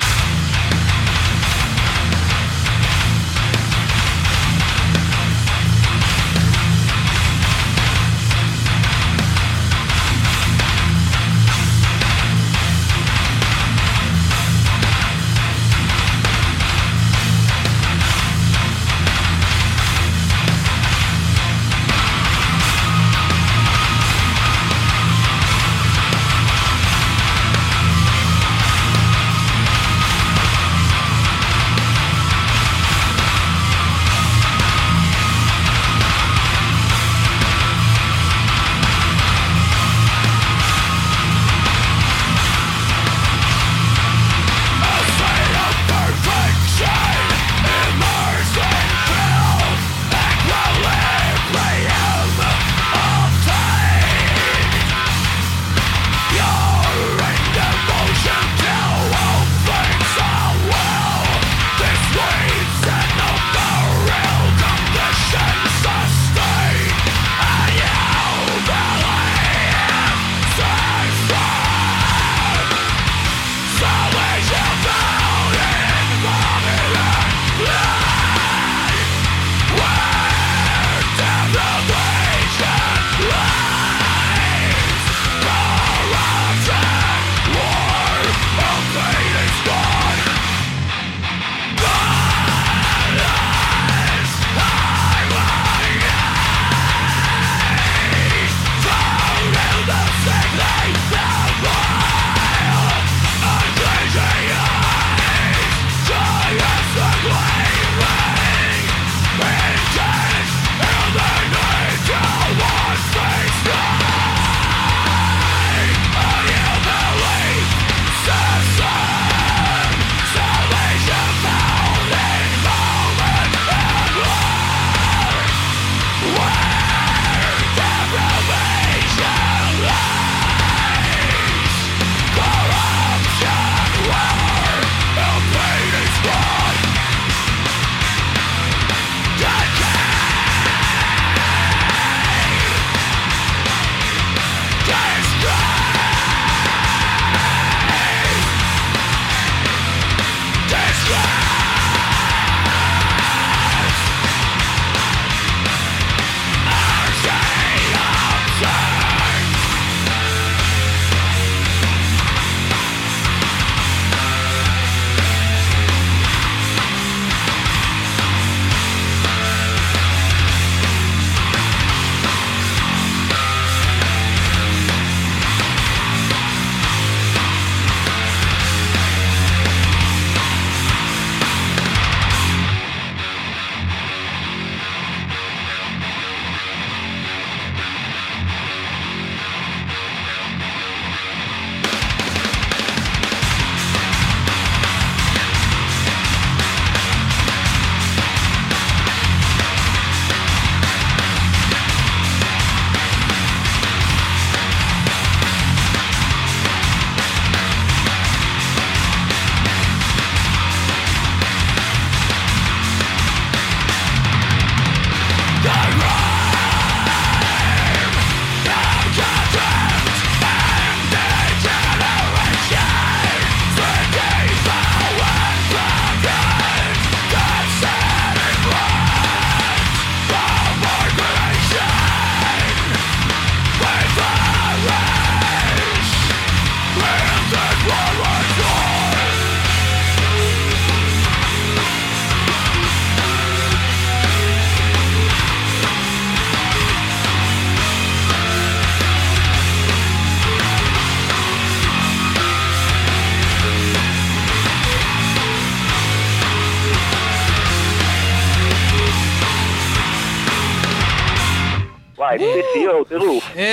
die 215.68 215.97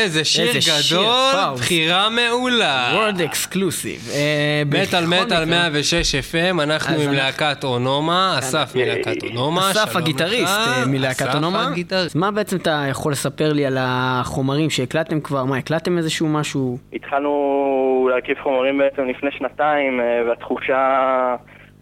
איזה 0.05 0.25
שיר 0.25 0.47
איזה 0.47 0.61
שיר, 0.61 0.99
גדול, 0.99 1.05
וואו. 1.33 1.55
בחירה 1.55 2.09
מעולה. 2.09 2.89
וורד 2.93 3.21
אקסקלוסיב. 3.21 4.09
אה, 4.13 4.63
מטאל 4.65 5.05
מטאל 5.05 5.45
106 5.45 6.15
FM, 6.15 6.63
אנחנו 6.63 6.99
עם 7.01 7.11
להקת 7.11 7.63
אונומה, 7.63 8.35
אסף 8.39 8.73
מלהקת 8.75 9.23
אונומה, 9.23 9.71
אסף 9.71 9.95
הגיטריסט. 9.95 10.53
אה, 10.53 10.83
מלהקת 10.87 11.35
אונומה. 11.35 11.69
מה 12.15 12.31
בעצם 12.31 12.57
אתה 12.57 12.85
יכול 12.89 13.11
לספר 13.11 13.53
לי 13.53 13.65
על 13.65 13.77
החומרים 13.79 14.69
שהקלטתם 14.69 15.21
כבר? 15.21 15.43
מה, 15.45 15.57
הקלטתם 15.57 15.97
איזשהו 15.97 16.27
משהו? 16.27 16.77
התחלנו 16.93 18.09
להרכיב 18.11 18.37
חומרים 18.43 18.77
בעצם 18.77 19.01
לפני 19.07 19.29
שנתיים, 19.37 19.99
אה, 19.99 20.05
והתחושה 20.29 21.35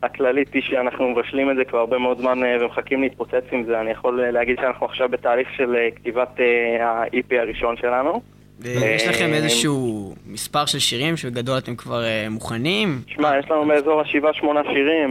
הכללית 0.04 0.54
היא 0.54 0.62
שאנחנו 0.62 1.10
מבשלים 1.10 1.52
את 1.52 1.56
זה 1.56 1.66
כבר 1.66 1.80
הרבה 1.80 1.98
מאוד 1.98 2.18
זמן 2.18 2.44
אה, 2.44 2.58
ומחכים 2.62 3.02
להתפוצץ 3.02 3.44
עם 3.52 3.63
זה. 3.63 3.82
אני 3.82 3.92
יכול 3.92 4.24
אה, 4.24 4.32
להגיד 4.32 4.58
שאנחנו 4.62 4.86
עכשיו 4.86 5.10
בתהליך 5.10 5.48
של 5.58 5.76
אה, 5.76 5.92
כתיבת 5.96 6.39
ה-EP 6.80 7.36
הראשון 7.39 7.78
שלנו. 7.78 8.22
יש 8.66 9.08
לכם 9.08 9.34
איזשהו 9.34 10.13
מספר 10.28 10.66
של 10.66 10.80
שירים 10.80 11.18
שבגדול 11.18 11.58
אתם 11.58 11.76
כבר 11.76 12.04
מוכנים? 12.30 13.02
שמע, 13.08 13.39
יש 13.39 13.52
לנו 13.52 13.66
באזור 13.66 14.02
השבעה 14.02 14.34
שמונה 14.34 14.62
שירים. 14.63 15.10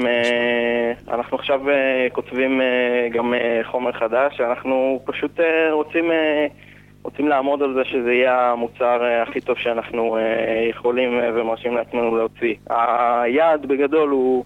אנחנו 1.09 1.37
עכשיו 1.37 1.61
כותבים 2.13 2.61
גם 3.13 3.35
חומר 3.63 3.93
חדש. 3.93 4.41
אנחנו 4.41 5.03
פשוט 5.05 5.41
רוצים, 5.71 6.05
רוצים 7.03 7.29
לעמוד 7.29 7.63
על 7.63 7.75
זה 7.75 7.85
שזה 7.85 8.13
יהיה 8.13 8.51
המוצר 8.51 9.05
הכי 9.23 9.41
טוב 9.41 9.59
שאנחנו 9.59 10.19
יכולים 10.71 11.21
ומרשים 11.35 11.75
לעצמנו 11.77 12.17
להוציא. 12.17 12.55
היעד 12.71 13.67
בגדול 13.67 14.11
הוא 14.11 14.45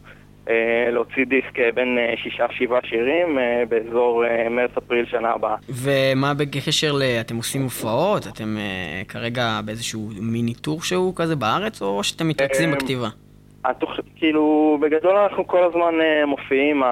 להוציא 0.93 1.25
דיסק 1.25 1.59
אה, 1.59 1.73
בין 1.75 1.99
אה, 1.99 2.15
שישה 2.23 2.47
שבעה 2.51 2.81
שירים 2.85 3.39
אה, 3.39 3.63
באזור 3.69 4.25
אה, 4.25 4.49
מרץ-אפריל 4.49 5.07
שנה 5.07 5.31
הבאה. 5.31 5.57
ומה 5.69 6.35
בקשר 6.35 6.93
ל... 6.93 7.03
אתם 7.21 7.37
עושים 7.37 7.63
הופעות? 7.63 8.27
אתם 8.27 8.57
אה, 8.59 9.03
כרגע 9.09 9.61
באיזשהו 9.65 10.11
מיני 10.21 10.55
טור 10.55 10.83
שהוא 10.83 11.13
כזה 11.17 11.37
בארץ, 11.37 11.83
או 11.83 12.05
שאתם 12.05 12.29
מתרכזים 12.29 12.71
אה, 12.71 12.77
בכתיבה? 12.77 13.09
כאילו, 14.17 14.79
בגדול 14.83 15.17
אנחנו 15.17 15.47
כל 15.47 15.65
הזמן 15.65 15.95
uh, 16.01 16.27
מופיעים. 16.27 16.83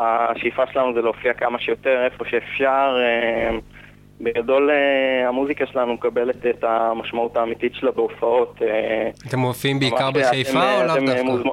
השאיפה 0.00 0.62
שלנו 0.72 0.94
זה 0.94 1.00
להופיע 1.02 1.32
כמה 1.32 1.58
שיותר 1.58 2.04
איפה 2.04 2.24
שאפשר. 2.24 2.96
בגדול 4.20 4.70
המוזיקה 5.28 5.66
שלנו 5.66 5.94
מקבלת 5.94 6.46
את 6.46 6.64
המשמעות 6.64 7.36
האמיתית 7.36 7.74
שלה 7.74 7.90
בהופעות. 7.90 8.58
Uh, 8.58 9.28
אתם 9.28 9.38
מופיעים 9.38 9.78
בעיקר 9.78 10.10
בחיפה 10.10 10.58
או 10.58 10.80
אה, 10.80 10.86
לאו 10.86 10.96
אה, 10.96 11.22
דווקא? 11.22 11.50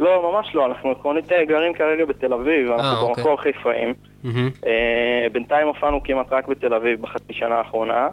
לא, 0.00 0.32
ממש 0.32 0.54
לא, 0.54 0.66
אנחנו 0.66 0.90
עקרונית 0.90 1.32
אה, 1.32 1.44
גרים 1.44 1.72
כרגע 1.72 2.04
בתל 2.04 2.32
אביב, 2.32 2.70
אנחנו 2.70 3.06
אוקיי. 3.08 3.24
במקור 3.24 3.40
חיפאים. 3.40 3.94
מהמם. 4.24 4.50
אה, 4.66 5.26
בינתיים 5.32 5.66
הופענו 5.66 6.02
כמעט 6.02 6.32
רק 6.32 6.48
בתל 6.48 6.74
אביב 6.74 7.02
בחצי 7.02 7.32
שנה 7.32 7.54
האחרונה, 7.54 8.08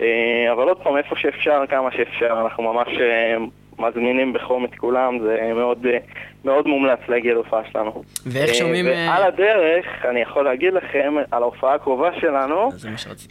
אה, 0.00 0.52
אבל 0.52 0.68
עוד 0.68 0.76
פעם, 0.82 0.96
איפה 0.96 1.16
שאפשר, 1.16 1.62
כמה 1.68 1.90
שאפשר, 1.92 2.40
אנחנו 2.44 2.62
ממש 2.62 2.88
אה, 3.00 3.36
מזמינים 3.78 4.32
בחום 4.32 4.64
את 4.64 4.74
כולם, 4.74 5.18
זה 5.22 5.52
מאוד, 5.54 5.86
אה, 5.86 5.98
מאוד 6.44 6.68
מומלץ 6.68 6.98
להגיע 7.08 7.34
להופעה 7.34 7.60
שלנו. 7.72 8.02
ואיך 8.26 8.48
אה, 8.50 8.54
שומעים... 8.54 8.86
אה, 8.86 9.06
ועל 9.10 9.22
הדרך, 9.22 9.86
אני 10.10 10.20
יכול 10.20 10.44
להגיד 10.44 10.72
לכם 10.72 11.14
על 11.30 11.42
ההופעה 11.42 11.74
הקרובה 11.74 12.10
שלנו. 12.20 12.70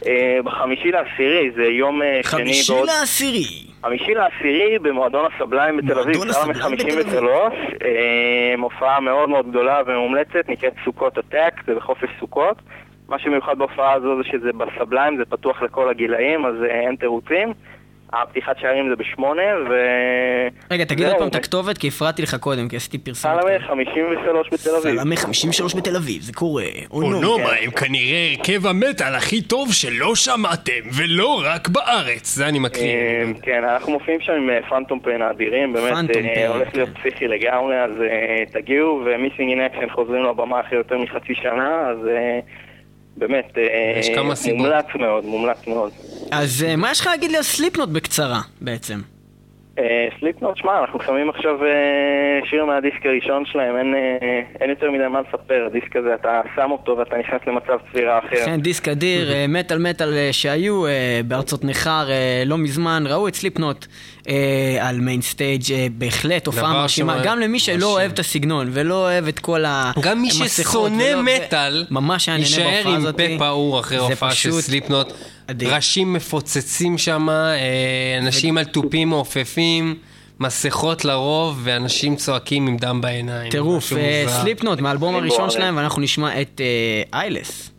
אה, 0.06 0.38
בחמישי 0.44 0.90
לעשירי, 0.90 1.50
זה 1.56 1.64
יום 1.64 2.02
אה, 2.02 2.20
שני 2.22 2.22
חמישי 2.22 2.72
בעוד... 2.72 2.88
לעשירי. 2.88 3.66
חמישי 3.82 4.14
לעשירי 4.14 4.78
במועדון 4.78 5.26
הסבליים 5.34 5.76
בתל 5.76 5.98
אביב, 5.98 6.16
הסבליים 6.22 6.76
בתל 6.76 7.20
מ-53, 7.20 8.62
הופעה 8.62 9.00
מאוד 9.00 9.28
מאוד 9.28 9.50
גדולה 9.50 9.82
ומומלצת, 9.86 10.48
נקראת 10.48 10.72
סוכות 10.84 11.18
הטק, 11.18 11.52
זה 11.66 11.74
בחופש 11.74 12.08
סוכות. 12.20 12.56
מה 13.08 13.18
שמיוחד 13.18 13.58
בהופעה 13.58 13.92
הזו 13.92 14.16
זה 14.16 14.28
שזה 14.30 14.50
ב 14.52 14.59
Sublime, 14.59 15.16
זה 15.16 15.24
פתוח 15.24 15.62
לכל 15.62 15.88
הגילאים, 15.88 16.46
אז 16.46 16.54
אה, 16.62 16.80
אין 16.80 16.96
תירוצים. 16.96 17.52
הפתיחת 18.12 18.58
שערים 18.58 18.88
זה 18.88 18.96
בשמונה, 18.96 19.42
ו... 19.70 19.72
רגע, 20.70 20.84
תגיד 20.84 21.06
עוד 21.06 21.16
פעם 21.18 21.28
את 21.28 21.34
הכתובת, 21.34 21.78
כי 21.78 21.88
הפרעתי 21.88 22.22
לך 22.22 22.34
קודם, 22.34 22.68
כי 22.68 22.76
עשיתי 22.76 22.98
פרסומת. 22.98 23.34
סלמה 23.40 23.58
53 23.66 24.48
בתל 24.52 24.70
אביב. 24.70 25.00
סלמה 25.00 25.16
53 25.16 25.74
בתל 25.74 25.96
אביב, 25.96 26.22
זה 26.22 26.32
קורה. 26.32 26.64
אונומה 26.90 27.50
הם 27.62 27.70
כנראה 27.70 28.34
הרכב 28.38 28.66
המטאל 28.66 29.14
הכי 29.14 29.42
טוב 29.42 29.72
שלא 29.72 30.14
שמעתם, 30.14 30.82
ולא 30.96 31.42
רק 31.44 31.68
בארץ. 31.68 32.34
זה 32.34 32.48
אני 32.48 32.58
מקריא. 32.58 32.84
אה, 32.84 33.24
כן, 33.42 33.64
אנחנו 33.64 33.92
מופיעים 33.92 34.20
שם 34.20 34.32
עם 34.32 34.50
אה, 34.50 34.58
Phantom 34.68 35.00
Pain 35.00 35.22
האדירים, 35.22 35.72
באמת 35.72 36.16
אה, 36.16 36.48
הולך 36.48 36.74
להיות 36.74 36.88
כן. 36.88 37.00
פסיכי 37.00 37.28
לגמרי, 37.28 37.82
אז 37.82 37.90
אה, 38.00 38.44
תגיעו, 38.52 39.02
ו 39.06 39.12
Missing 39.12 39.50
in 39.50 39.60
Action 39.60 39.90
חוזרים 39.90 40.24
לבמה 40.24 40.60
אחרי 40.60 40.78
יותר 40.78 40.98
מחצי 40.98 41.34
שנה, 41.34 41.88
אז 41.90 41.98
אה, 42.08 42.40
באמת, 43.16 43.58
אה, 43.58 43.98
יש 44.00 44.08
כמה 44.14 44.34
סיבות. 44.34 44.58
מומלץ 44.58 44.86
מאוד, 45.00 45.24
מומלץ 45.24 45.66
מאוד. 45.66 45.92
אז 46.30 46.64
אה, 46.68 46.76
מה 46.76 46.90
יש 46.90 47.00
לך 47.00 47.06
להגיד 47.06 47.30
לי 47.30 47.36
על 47.36 47.42
Slipknot 47.42 47.88
בקצרה, 47.88 48.40
בעצם? 48.60 49.00
Slipknot, 50.20 50.56
שמע, 50.56 50.80
אנחנו 50.80 50.98
שמים 51.06 51.30
עכשיו 51.30 51.64
אה, 51.64 52.40
שיר 52.50 52.64
מהדיסק 52.64 53.06
הראשון 53.06 53.44
שלהם, 53.46 53.76
אין, 53.76 53.94
אה, 53.94 54.40
אין 54.60 54.70
יותר 54.70 54.90
מדי 54.90 55.08
מה 55.08 55.20
לספר, 55.20 55.66
הדיסק 55.66 55.96
הזה, 55.96 56.14
אתה 56.14 56.40
שם 56.56 56.70
אותו 56.70 56.96
ואתה 56.98 57.16
נכנס 57.18 57.40
למצב 57.46 57.78
צבירה 57.90 58.18
אחר. 58.18 58.44
כן, 58.44 58.60
דיסק 58.60 58.88
אדיר, 58.88 59.32
אה, 59.32 59.44
מטאל 59.48 59.78
מטאל 59.78 60.12
אה, 60.14 60.28
שהיו 60.32 60.86
אה, 60.86 61.20
בארצות 61.24 61.64
אה, 61.86 62.42
לא 62.46 62.58
מזמן, 62.58 63.04
ראו 63.06 63.28
את 63.28 63.34
Slipknot 63.34 63.86
אה, 64.28 64.78
על 64.80 65.00
main 65.00 65.20
stage, 65.20 65.72
אה, 65.72 65.86
בהחלט 65.92 66.46
הופעה 66.46 66.72
מרשימה. 66.72 67.16
גם 67.24 67.40
למי 67.40 67.58
שלא 67.58 67.86
אוהב 67.86 68.12
את 68.12 68.18
הסגנון 68.18 68.66
ולא 68.72 68.94
אוהב 68.94 69.28
את 69.28 69.38
כל 69.38 69.64
המסכות. 69.66 70.04
גם 70.04 70.22
מי 70.22 70.30
ששונא 70.30 71.22
מטאל, 71.22 71.84
ממש 71.90 72.28
היה 72.28 72.38
נהנה 72.38 72.46
יישאר 72.48 72.90
עם. 72.90 73.12
פה 73.12 73.38
פעור 73.38 73.80
אחרי 73.80 73.98
הופעה 73.98 74.30
של 74.30 74.50
סליפנוט. 74.50 75.12
אדיר. 75.46 75.74
ראשים 75.74 76.12
מפוצצים 76.12 76.98
שם, 76.98 77.28
אנשים 78.18 78.58
על 78.58 78.64
תופים 78.64 79.08
מעופפים, 79.08 79.94
מסכות 80.40 81.04
לרוב, 81.04 81.60
ואנשים 81.62 82.16
צועקים 82.16 82.66
עם 82.66 82.76
דם 82.76 83.00
בעיניים. 83.00 83.50
טירוף, 83.50 83.92
אה. 83.92 84.24
סליפנוט 84.40 84.80
מהאלבום 84.80 85.14
הראשון 85.14 85.50
שלהם, 85.50 85.76
ואנחנו 85.76 86.02
נשמע 86.02 86.40
את 86.40 86.60
אה, 86.60 87.20
איילס. 87.20 87.70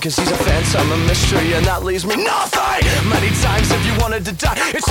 Cause 0.00 0.16
he's 0.16 0.30
a 0.30 0.36
phantom, 0.36 0.92
a 0.92 0.96
mystery, 1.06 1.52
and 1.52 1.64
that 1.66 1.84
leaves 1.84 2.06
me 2.06 2.16
nothing. 2.16 2.80
Many 3.08 3.28
times 3.44 3.70
if 3.70 3.84
you 3.84 3.92
wanted 4.00 4.24
to 4.24 4.32
die, 4.32 4.56
it's 4.72 4.89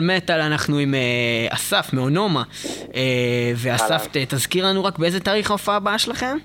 מטאל 0.00 0.16
מטאל, 0.16 0.40
אנחנו 0.40 0.78
עם 0.78 0.94
אה, 0.94 1.00
אסף 1.54 1.92
מאונומה. 1.92 2.42
אה, 2.94 3.00
ואסף. 3.56 4.06
ת- 4.12 4.16
תזכיר 4.34 4.66
לנו 4.66 4.84
רק 4.84 4.98
באיזה 4.98 5.20
תאריך 5.20 5.50
ההופעה 5.50 5.76
הבאה 5.76 5.98
שלכם? 5.98 6.36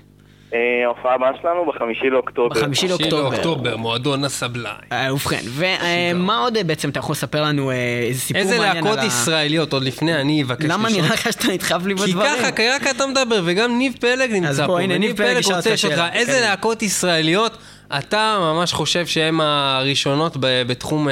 אה, 0.54 0.58
ההופעה 0.84 1.14
הבאה 1.14 1.30
שלנו 1.42 1.66
בחמישי 1.72 2.10
לאוקטובר. 2.10 2.60
בחמישי 2.60 2.88
לאוקטובר. 2.88 3.22
לאוקטובר, 3.22 3.76
מועדון 3.76 4.24
הסבליים. 4.24 4.76
אה, 4.92 5.14
ובכן, 5.14 5.40
ומה 5.48 6.38
עוד 6.38 6.56
בעצם 6.66 6.88
אתה 6.90 6.98
יכול 6.98 7.12
לספר 7.12 7.42
לנו 7.42 7.70
איזה 8.08 8.20
סיפור 8.20 8.42
איזה 8.42 8.58
מעניין 8.58 8.76
על 8.76 8.84
להקות 8.84 8.98
ה... 8.98 9.04
ישראליות, 9.06 9.72
עוד 9.72 9.82
לפני 9.84 10.14
אני 10.14 10.42
אבקש 10.42 10.64
למה 10.64 10.88
לשאול. 10.88 11.02
נראה 11.02 11.14
לך 11.14 11.32
שאתה 11.32 11.48
נדחף 11.48 11.82
לי 11.86 11.96
כי 11.96 12.02
בדברים? 12.12 12.28
ככה, 12.38 12.52
כי 12.52 12.68
רק 12.68 12.86
אתה 12.96 13.06
מדבר, 13.06 13.40
וגם 13.44 13.78
ניב 13.78 13.94
פלג 14.00 14.30
נמצא 14.32 14.66
פה, 14.66 14.72
וניב 14.72 15.16
פלג 15.16 15.44
רוצה 15.54 15.72
לשאול. 15.72 15.92
איזה 16.12 16.32
כן. 16.32 16.40
להקות 16.42 16.82
ישראליות 16.82 17.58
אתה 17.98 18.36
ממש 18.40 18.72
חושב 18.72 19.06
שהן 19.06 19.40
הראשונות 19.40 20.36
בתחום 20.40 21.08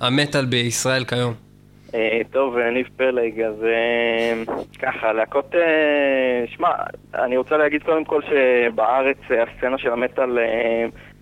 המטאל 0.00 0.44
בישראל 0.44 1.04
כיום? 1.04 1.49
אה, 1.94 2.20
טוב, 2.30 2.58
ניב 2.58 2.88
פלג, 2.96 3.40
אז 3.40 3.64
אה, 3.64 4.42
ככה, 4.78 5.12
להקות... 5.12 5.54
אה, 5.54 6.44
שמע, 6.46 6.68
אני 7.14 7.36
רוצה 7.36 7.56
להגיד 7.56 7.82
קודם 7.82 8.04
כל 8.04 8.20
שבארץ 8.22 9.18
הסצנה 9.30 9.78
של 9.78 9.92
המטאל 9.92 10.38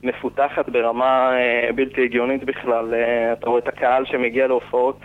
מפותחת 0.03 0.69
ברמה 0.69 1.33
בלתי 1.75 2.05
הגיונית 2.05 2.45
בכלל. 2.45 2.95
אתה 3.33 3.49
רואה 3.49 3.59
את 3.59 3.69
הקהל 3.69 4.05
שמגיע 4.05 4.47
להופעות 4.47 5.03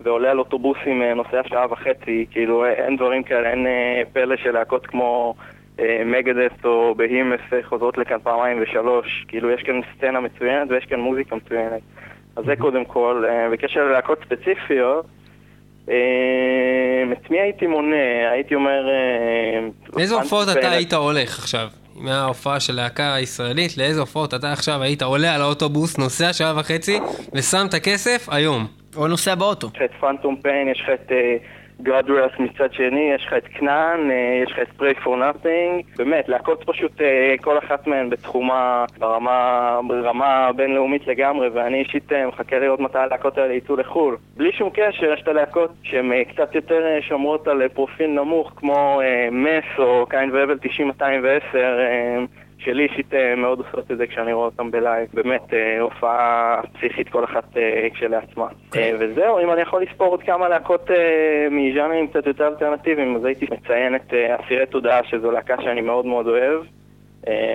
ועולה 0.00 0.30
על 0.30 0.38
אוטובוסים, 0.38 1.02
נוסע 1.02 1.40
שעה 1.48 1.72
וחצי, 1.72 2.26
כאילו 2.30 2.66
אין 2.66 2.96
דברים 2.96 3.22
כאלה, 3.22 3.50
אין 3.50 3.66
פלא 4.12 4.36
של 4.36 4.50
להקות 4.50 4.86
כמו... 4.86 5.34
מגדס 6.06 6.64
או 6.64 6.94
בהימס 6.94 7.40
חוזרות 7.62 7.98
לכאן 7.98 8.18
פעמיים 8.22 8.58
ושלוש, 8.60 9.24
כאילו 9.28 9.50
יש 9.50 9.62
כאן 9.62 9.80
סצנה 9.96 10.20
מצוינת 10.20 10.70
ויש 10.70 10.84
כאן 10.84 11.00
מוזיקה 11.00 11.36
מצוינת. 11.36 11.82
אז 12.38 12.44
זה 12.44 12.56
קודם 12.58 12.84
כל. 12.84 13.24
אה, 13.28 13.50
בקשר 13.52 13.80
ללהקות 13.80 14.18
ספציפיות, 14.24 15.06
אה, 15.88 15.94
את 17.12 17.30
מי 17.30 17.40
הייתי 17.40 17.66
מונה? 17.66 18.30
הייתי 18.32 18.54
אומר... 18.54 18.88
אה, 18.88 19.68
לאיזה 19.96 20.14
הופעות 20.14 20.48
אתה 20.48 20.70
היית 20.70 20.92
הולך 20.92 21.38
עכשיו? 21.38 21.68
מההופעה 21.96 22.60
של 22.60 22.72
להקה 22.72 23.16
ישראלית, 23.20 23.78
לאיזה 23.78 24.00
הופעות 24.00 24.34
אתה 24.34 24.52
עכשיו 24.52 24.82
היית 24.82 25.02
עולה 25.02 25.34
על 25.34 25.40
האוטובוס, 25.40 25.98
נוסע 25.98 26.32
שעה 26.32 26.52
וחצי, 26.60 26.98
ושם 27.34 27.66
את 27.68 27.74
הכסף 27.74 28.28
היום? 28.30 28.66
או 28.96 29.08
נוסע 29.08 29.34
באוטו. 29.34 29.66
יש 29.66 29.74
לך 29.74 29.82
את 29.82 29.90
פנטום 30.00 30.36
פיין, 30.42 30.68
יש 30.68 30.80
לך 30.80 30.88
את 30.88 31.12
גרדואס 31.82 32.32
מצד 32.38 32.72
שני, 32.72 33.10
יש 33.14 33.26
לך 33.26 33.32
את 33.32 33.46
כנען, 33.46 34.10
אה, 34.10 34.42
יש 34.44 34.52
לך 34.52 34.58
את 34.58 34.68
פריי 34.76 34.94
פור 34.94 35.16
נאטינג, 35.16 35.84
באמת, 35.96 36.28
להקות 36.28 36.64
פשוט, 36.66 37.00
אה, 37.00 37.34
כל 37.40 37.58
אחת 37.58 37.86
מהן 37.86 38.10
בתחומה, 38.10 38.84
ברמה, 38.98 39.80
ברמה 39.88 40.50
בינלאומית 40.56 41.06
לגמרי, 41.06 41.48
ואני 41.48 41.78
אישית 41.78 42.12
אה, 42.12 42.26
מחכה 42.26 42.58
לראות 42.58 42.80
מתי 42.80 42.98
הלהקות 42.98 43.38
האלה 43.38 43.54
יצאו 43.54 43.76
לחו"ל. 43.76 44.16
בלי 44.36 44.52
שום 44.52 44.70
קשר, 44.74 45.12
יש 45.12 45.22
את 45.22 45.28
הלהקות 45.28 45.70
שהן 45.82 46.24
קצת 46.24 46.54
יותר 46.54 46.84
שומרות 47.00 47.48
על 47.48 47.68
פרופיל 47.68 48.10
נמוך, 48.10 48.52
כמו 48.56 49.00
מס 49.32 49.78
או 49.78 50.06
קיין 50.06 50.30
והבל 50.30 50.58
90-210, 50.62 51.00
אה, 51.54 52.24
שלי 52.58 52.82
אישית 52.82 53.14
אה, 53.14 53.34
מאוד 53.36 53.58
עושות 53.58 53.90
את 53.90 53.98
זה 53.98 54.06
כשאני 54.06 54.32
רואה 54.32 54.46
אותם 54.46 54.70
בלייב. 54.70 55.08
באמת, 55.14 55.54
אה, 55.54 55.80
הופעה 55.80 56.60
פסיכית 56.72 57.08
כל 57.08 57.24
אחת 57.24 57.56
אה, 57.56 57.88
כשלעצמה. 57.94 58.46
אה, 58.76 58.92
וזהו, 59.00 59.38
אם 59.38 59.52
אני 59.52 59.60
יכול 59.60 59.82
לספור 59.82 60.06
עוד 60.06 60.22
כמה 60.22 60.48
להקות 60.48 60.90
מז'אנרים 61.50 62.08
קצת 62.08 62.26
יותר 62.26 62.46
אלטרנטיביים, 62.48 63.16
אז 63.16 63.24
הייתי 63.24 63.46
מציין 63.50 63.94
את 63.94 64.12
אסירי 64.12 64.66
תודעה, 64.66 65.00
שזו 65.04 65.30
להקה 65.30 65.54
שאני 65.62 65.80
מאוד 65.80 66.06
מאוד 66.06 66.26
אוהב, 66.26 66.62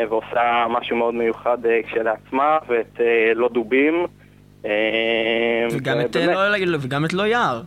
ועושה 0.09 0.65
משהו 0.69 0.97
מאוד 0.97 1.13
מיוחד 1.13 1.57
כשלעצמה, 1.87 2.57
ואת 2.67 2.99
לא 3.35 3.49
דובים. 3.49 4.05
וגם 5.71 5.99
את, 6.01 6.15
ובאמת, 6.15 6.61
לא, 6.65 6.77
וגם 6.81 7.05
את 7.05 7.13
לא 7.13 7.23
יער. 7.23 7.61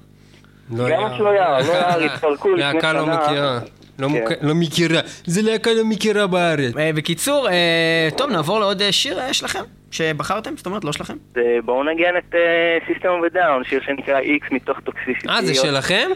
גם 0.71 1.07
את 1.07 1.21
לא 1.21 1.29
יער, 1.29 1.59
לא 1.69 1.73
יער 1.73 2.03
התפרקו 2.07 2.55
לפני 2.55 2.61
להקה 2.75 2.93
לא 2.93 3.05
שנה. 3.05 3.21
מכירה. 3.25 3.59
לא 3.99 4.09
כן. 4.09 4.15
מוכ- 4.15 4.33
לא 4.43 4.55
מכירה. 4.55 5.01
זה 5.27 5.43
להקה 5.43 5.73
לא 5.73 5.85
מכירה 5.85 6.27
בארץ. 6.27 6.77
אה, 6.77 6.91
בקיצור, 6.93 7.49
אה, 7.49 8.09
טוב, 8.17 8.31
נעבור 8.31 8.61
לעוד 8.61 8.83
אה, 8.83 8.93
שיר 8.93 9.19
שלכם, 9.33 9.63
שבחרתם, 9.91 10.57
זאת 10.57 10.67
אומרת, 10.67 10.85
לא 10.85 10.93
שלכם. 10.93 11.15
בואו 11.65 11.85
נגן 11.85 12.17
את 12.19 12.35
System 12.93 13.09
of 13.09 13.33
a 13.33 13.38
Down, 13.38 13.65
שיר 13.65 13.81
שנקרא 13.87 14.19
X 14.19 14.47
מתוך 14.51 14.81
Toxicity. 14.81 15.29
אה, 15.29 15.43
זה 15.43 15.55
שלכם? 15.55 16.09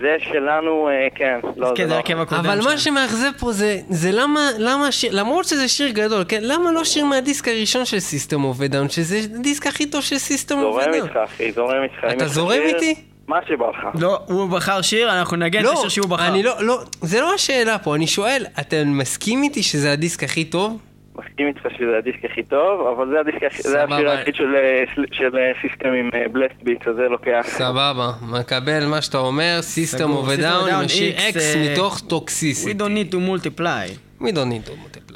זה 0.00 0.16
שלנו, 0.18 0.88
כן. 1.14 1.38
לא, 1.56 1.72
כן, 1.76 1.84
זה 1.84 1.90
לא. 1.90 1.94
הרכב 1.94 2.18
הקודם. 2.18 2.40
אבל 2.40 2.60
מה. 2.64 2.78
שמאכזב 2.78 3.30
פה 3.38 3.52
זה, 3.52 3.78
זה 3.88 4.10
למה, 4.12 4.50
למה 4.58 4.92
שיר, 4.92 5.10
למרות 5.16 5.44
שזה 5.44 5.68
שיר 5.68 5.88
גדול, 5.90 6.24
כן? 6.28 6.40
למה 6.42 6.72
לא 6.72 6.84
שיר 6.84 7.04
מהדיסק 7.04 7.48
הראשון 7.48 7.84
של 7.84 7.98
System 7.98 8.44
of 8.44 8.60
a 8.60 8.65
Down, 8.65 8.88
שזה 8.88 9.18
הדיסק 9.38 9.66
הכי 9.66 9.86
טוב 9.86 10.00
של 10.02 10.18
System 10.18 10.58
of 10.58 10.61
a 10.61 10.62
זורם 10.82 10.92
Down? 10.92 11.06
איתך, 11.08 11.16
אחי, 11.24 11.52
זורם 11.52 11.82
איתך. 11.82 12.16
אתה 12.16 12.26
זורם 12.28 12.60
איתי? 12.62 12.94
מה 13.32 13.46
שבא 13.48 13.66
לך. 13.70 14.00
לא, 14.00 14.18
הוא 14.26 14.50
בחר 14.50 14.82
שיר, 14.82 15.12
אנחנו 15.18 15.36
נגן 15.36 15.60
את 15.60 15.64
לא, 15.64 15.72
השיר 15.72 15.88
שהוא 15.88 16.08
בחר. 16.08 16.28
אני 16.28 16.42
לא, 16.42 16.52
לא, 16.60 16.78
זה 17.00 17.20
לא 17.20 17.34
השאלה 17.34 17.78
פה, 17.78 17.94
אני 17.94 18.06
שואל, 18.06 18.44
אתה 18.60 18.76
מסכים 18.86 19.42
איתי 19.42 19.62
שזה 19.62 19.92
הדיסק 19.92 20.22
הכי 20.24 20.44
טוב? 20.44 20.78
מסכים 21.18 21.46
איתך 21.46 21.60
שזה 21.78 21.98
הדיסק 21.98 22.24
הכי 22.32 22.42
טוב, 22.42 22.86
אבל 22.96 23.08
זה 23.12 23.20
הדיסק 23.20 23.42
הכי, 23.44 23.62
זה. 23.62 23.84
השיר 23.84 24.10
היחיד 24.10 24.34
של, 24.34 24.54
אה, 24.56 24.84
של- 24.94 25.04
של 25.12 25.36
אה, 25.36 25.52
System 25.62 25.88
עם 25.88 26.10
blast 26.32 26.62
beat, 26.62 26.88
אז 26.88 26.94
זה 26.96 27.02
לוקח. 27.10 27.42
סבבה, 27.48 28.12
מקבל 28.22 28.86
מה 28.86 29.02
שאתה 29.02 29.18
אומר, 29.18 29.58
System 29.60 30.10
עם 30.10 30.84
השיר 30.84 31.16
X, 31.16 31.20
X 31.20 31.56
אה, 31.56 31.72
מתוך 31.72 31.96
We 31.96 32.08
Toxicity. 32.08 32.84
don't 32.84 33.10
need 33.10 33.12
to 33.14 33.16
multiply. 33.16 34.22
We 34.22 34.26
don't 34.26 34.50
need 34.52 34.68
to 34.68 34.72
multiply. 34.72 35.11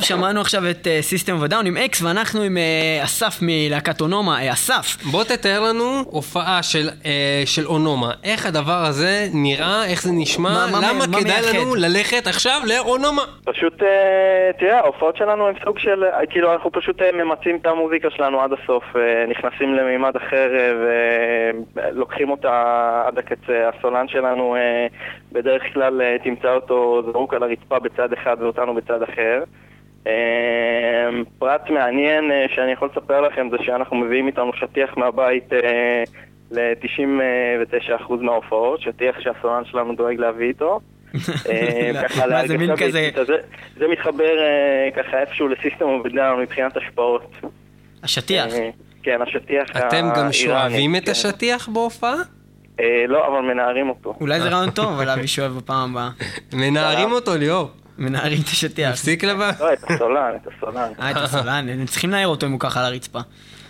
טוב, 0.00 0.06
שמענו 0.08 0.40
עכשיו 0.40 0.62
את 0.70 0.86
System 1.00 1.36
of 1.42 1.49
a 1.49 1.52
Down 1.52 1.66
עם 1.66 1.76
X, 1.76 2.02
ואנחנו 2.02 2.40
עם 2.42 2.56
אה, 2.56 3.04
אסף 3.04 3.38
מלהקת 3.42 4.00
אונומה. 4.00 4.42
אה, 4.42 4.52
אסף, 4.52 5.04
בוא 5.12 5.24
תתאר 5.24 5.60
לנו 5.60 6.02
הופעה 6.06 6.62
של, 6.62 6.88
אה, 7.06 7.42
של 7.46 7.66
אונומה. 7.66 8.10
איך 8.24 8.46
הדבר 8.46 8.84
הזה 8.88 9.26
נראה, 9.34 9.84
איך 9.86 10.02
זה 10.02 10.10
נשמע, 10.12 10.48
מה- 10.50 10.66
מה- 10.72 10.78
למה 10.88 10.98
מה 10.98 11.06
כדאי 11.06 11.22
מייחד? 11.40 11.54
לנו 11.56 11.74
ללכת 11.74 12.26
עכשיו 12.26 12.60
לאונומה? 12.66 13.22
פשוט, 13.44 13.82
אה, 13.82 13.88
תראה, 14.58 14.78
ההופעות 14.78 15.16
שלנו 15.16 15.48
הם 15.48 15.54
סוג 15.64 15.78
של, 15.78 16.04
אה, 16.04 16.26
כאילו 16.30 16.52
אנחנו 16.52 16.72
פשוט 16.72 17.02
אה, 17.02 17.10
ממצים 17.12 17.58
את 17.60 17.66
המוזיקה 17.66 18.08
שלנו 18.16 18.40
עד 18.40 18.50
הסוף, 18.52 18.84
אה, 18.96 19.00
נכנסים 19.28 19.74
למימד 19.74 20.16
אחר 20.16 20.48
אה, 20.54 20.70
ולוקחים 21.74 22.30
אותה 22.30 22.52
עד 23.06 23.18
הקצה. 23.18 23.40
הסולן 23.78 24.08
שלנו 24.08 24.56
אה, 24.56 24.86
בדרך 25.32 25.62
כלל 25.74 26.02
אה, 26.02 26.16
תמצא 26.24 26.54
אותו 26.54 27.02
זרוק 27.12 27.34
על 27.34 27.42
הרצפה 27.42 27.78
בצד 27.78 28.12
אחד 28.12 28.36
ואותנו 28.40 28.74
בצד 28.74 29.02
אחר. 29.02 29.42
אה, 30.06 30.12
פרט 31.38 31.70
מעניין 31.70 32.30
אה, 32.30 32.46
שאני 32.54 32.72
יכול 32.72 32.88
לספר 32.92 33.20
לכם 33.20 33.48
זה 33.50 33.56
שאנחנו 33.62 33.96
מביאים 33.96 34.26
איתנו 34.26 34.50
שטיח 34.54 34.96
מהבית 34.96 35.52
אה, 35.52 36.02
ל-99% 36.50 38.12
מההופעות, 38.20 38.80
שטיח 38.80 39.20
שהסולן 39.20 39.64
שלנו 39.64 39.94
דואג 39.94 40.16
להביא 40.18 40.48
איתו. 40.48 40.80
אה, 41.50 41.90
מה, 42.30 42.46
זה 42.46 42.58
מין 42.58 42.76
כזה- 42.76 43.10
מתחבר 43.90 44.32
ככה 44.96 45.20
איפשהו 45.20 45.48
לסיסטם 45.48 45.84
אובדאון 45.84 46.40
מבחינת 46.40 46.76
השפעות. 46.76 47.32
השטיח. 48.02 48.46
כן, 49.02 49.22
השטיח 49.22 49.70
אתם 49.70 49.96
גם 49.96 50.06
האיראני, 50.14 50.32
שואבים 50.32 50.96
את 50.96 51.04
כן. 51.04 51.10
השטיח 51.10 51.68
בהופעה? 51.68 52.14
לא, 53.08 53.26
אבל 53.26 53.40
מנערים 53.40 53.88
אותו. 53.88 54.14
אולי 54.20 54.40
זה 54.40 54.48
רעיון 54.48 54.70
טוב, 54.80 54.92
אבל 54.92 55.04
להביא 55.04 55.26
שואב 55.26 55.52
בפעם 55.58 55.90
הבאה. 55.96 56.10
מנערים 56.54 57.12
אותו, 57.12 57.36
ליאור. 57.36 57.70
מנערים 58.00 58.38
את 58.42 58.46
השטיח. 58.46 58.90
תפסיק 58.90 59.24
לבד. 59.24 59.52
לא, 59.60 59.72
את 59.72 59.90
הסולן, 59.90 60.32
את 60.42 60.46
הסולן. 60.46 60.92
אה, 61.00 61.10
את 61.10 61.16
הסולן, 61.16 61.68
הם 61.68 61.86
צריכים 61.86 62.10
להעיר 62.10 62.28
אותו 62.28 62.46
אם 62.46 62.52
הוא 62.52 62.60
ככה 62.60 62.80
על 62.80 62.86
הרצפה. 62.86 63.20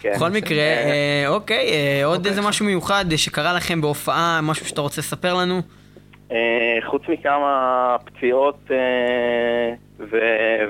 כן. 0.01 0.13
בכל 0.15 0.29
מקרה, 0.29 0.63
אה, 0.63 1.25
אוקיי, 1.29 1.69
אה, 1.71 2.05
עוד 2.05 2.27
איזה 2.27 2.43
משהו 2.43 2.67
מיוחד 2.67 3.05
שקרה 3.17 3.53
לכם 3.53 3.81
בהופעה, 3.81 4.41
משהו 4.43 4.67
שאתה 4.67 4.81
רוצה 4.81 5.01
לספר 5.01 5.35
לנו? 5.35 5.61
אה, 6.33 6.37
חוץ 6.87 7.03
מכמה 7.09 7.97
פציעות 8.05 8.71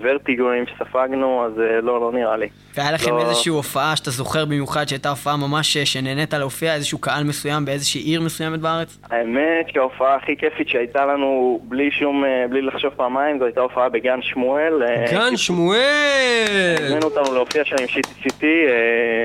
וורטיגואים 0.02 0.64
שספגנו, 0.66 1.44
אז 1.46 1.60
אה, 1.60 1.80
לא, 1.80 2.00
לא 2.00 2.12
נראה 2.12 2.36
לי. 2.36 2.48
והיה 2.74 2.92
לכם 2.92 3.10
לא. 3.10 3.20
איזושהי 3.20 3.50
הופעה 3.50 3.96
שאתה 3.96 4.10
זוכר 4.10 4.44
במיוחד, 4.44 4.88
שהייתה 4.88 5.08
הופעה 5.08 5.36
ממש 5.36 5.76
אה, 5.76 5.86
שנהנית 5.86 6.34
להופיע, 6.34 6.74
איזשהו 6.74 6.98
קהל 6.98 7.24
מסוים 7.24 7.64
באיזושהי 7.64 8.00
עיר 8.00 8.20
מסוימת 8.20 8.60
בארץ? 8.60 8.98
האמת 9.10 9.66
שההופעה 9.72 10.14
הכי 10.16 10.36
כיפית 10.36 10.68
שהייתה 10.68 11.06
לנו 11.06 11.60
בלי 11.62 11.90
שום, 11.90 12.24
אה, 12.24 12.44
בלי 12.50 12.62
לחשוב 12.62 12.90
פעמיים, 12.96 13.38
זו 13.38 13.44
הייתה 13.44 13.60
הופעה 13.60 13.88
בגן 13.88 14.22
שמואל. 14.22 14.82
גן 15.10 15.36
שמואל! 15.36 16.76
הזמינו 16.78 17.06
אותנו 17.06 17.34
להופיע 17.34 17.64
שם 17.64 17.76
עם 17.80 17.86
שיטי 17.88 18.14
סיטי, 18.22 18.64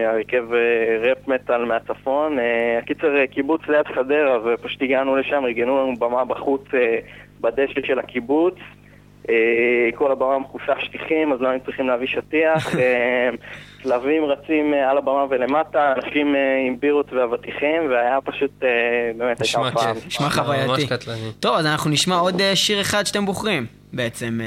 הרכב 0.06 0.44
ראפ 1.02 1.28
מטאל 1.28 1.66
מהצפון. 1.66 2.38
הקיצר, 2.84 3.26
קיבוץ 3.32 3.62
ליד 3.68 3.88
חדרה, 3.96 4.38
ופשוט 4.46 4.82
הגענו 4.82 5.16
לשם, 5.16 5.46
ארגנו 5.46 5.84
לנו 5.84 5.96
במה 6.00 6.26
בחוץ 6.26 6.62
בדשא 7.42 7.82
של 7.88 8.00
הקיבוץ. 8.00 8.56
אה, 9.30 9.90
כל 9.96 10.12
הבמה 10.12 10.40
מכוסה 10.40 10.74
שטיחים, 10.80 11.34
אז 11.34 11.42
לא 11.42 11.48
היינו 11.48 11.64
צריכים 11.66 11.88
להביא 11.88 12.08
שטיח. 12.08 12.76
אה, 12.80 13.30
כלבים 13.84 14.26
רצים 14.26 14.74
אה, 14.74 14.90
על 14.92 14.98
הבמה 14.98 15.26
ולמטה, 15.30 15.94
אנשים 15.98 16.36
עם 16.68 16.80
בירות 16.80 17.14
ואבטיחים, 17.14 17.90
והיה 17.90 18.22
פשוט, 18.22 18.52
באמת, 19.18 19.42
הייתה 19.42 19.60
הופעה. 19.60 19.94
נשמע 20.08 20.30
חווייתי. 20.30 20.88
טוב, 21.40 21.56
אז 21.56 21.66
אנחנו 21.66 21.90
נשמע 21.90 22.16
עוד 22.16 22.42
שיר 22.54 22.82
אחד 22.82 23.06
שאתם 23.06 23.26
בוחרים. 23.26 23.66
בעצם, 23.94 24.40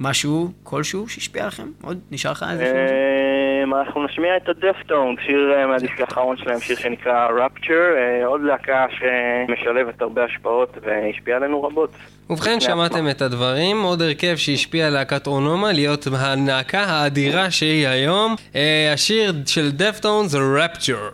משהו, 0.00 0.52
כלשהו 0.62 1.08
שהשפיע 1.08 1.42
עליכם? 1.42 1.68
עוד? 1.82 1.98
נשאר 2.10 2.32
לך 2.32 2.44
איזה 2.50 2.62
משהו? 2.62 2.76
אה, 2.76 3.16
אנחנו 3.80 4.04
נשמיע 4.04 4.36
את 4.36 4.48
הדפטון, 4.48 5.16
שיר 5.26 5.52
אה, 5.56 5.66
מהדיסק 5.66 6.00
האחרון 6.00 6.36
שלהם, 6.36 6.60
שיר 6.60 6.76
שנקרא 6.76 7.28
Rapture, 7.28 7.96
אה, 7.96 8.26
עוד 8.26 8.40
להקה 8.44 8.86
שמשלבת 8.90 10.02
הרבה 10.02 10.24
השפעות 10.24 10.78
והשפיעה 10.82 11.36
עלינו 11.36 11.62
רבות. 11.62 11.90
ובכן, 12.30 12.60
שמעתם 12.60 13.08
את 13.10 13.22
הדברים, 13.22 13.82
עוד 13.82 14.02
הרכב 14.02 14.36
שהשפיע 14.36 14.86
על 14.86 14.92
להקת 14.92 15.26
אונומה, 15.26 15.72
להיות 15.72 16.06
הלהקה 16.18 16.80
האדירה 16.80 17.50
שהיא 17.50 17.88
היום. 17.88 18.34
אה, 18.54 18.90
השיר 18.92 19.32
של 19.46 19.70
דפטון 19.70 20.26
זה 20.26 20.38
רפצ'ר. 20.38 21.08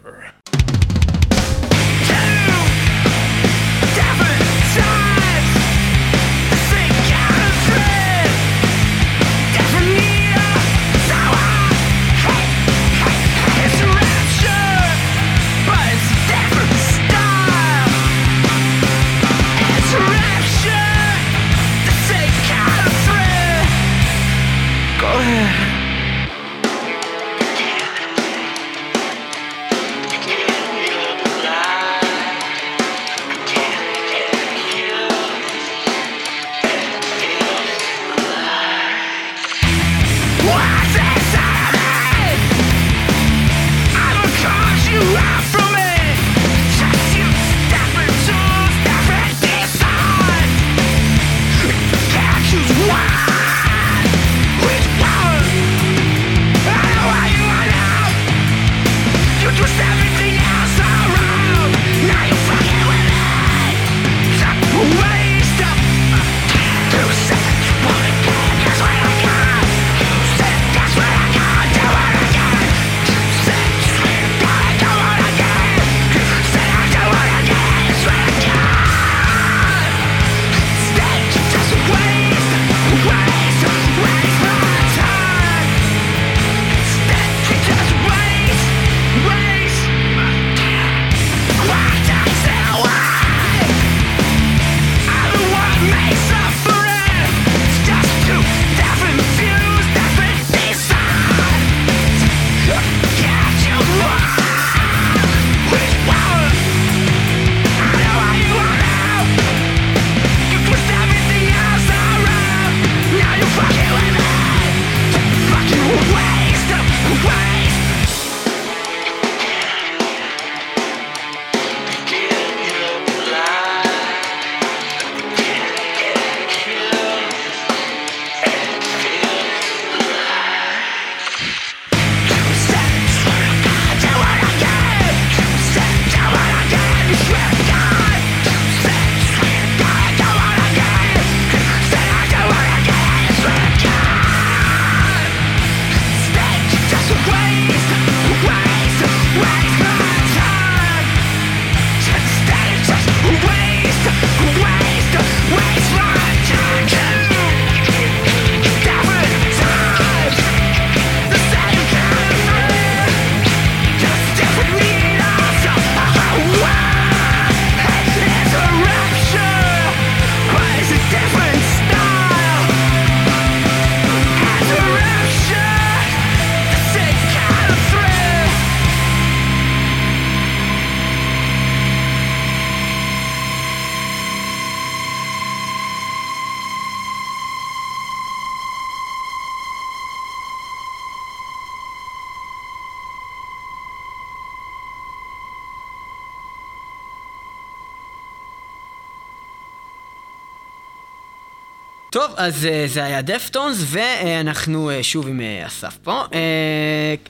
טוב, 202.33 202.41
אז 202.41 202.67
אה, 202.67 202.83
זה 202.87 203.05
היה 203.05 203.23
Deftones, 203.23 203.95
ואנחנו 203.95 204.91
אה, 204.91 205.03
שוב 205.03 205.29
עם 205.29 205.41
אה, 205.41 205.63
אסף 205.67 205.97
פה. 205.99 206.13
אה, 206.35 206.39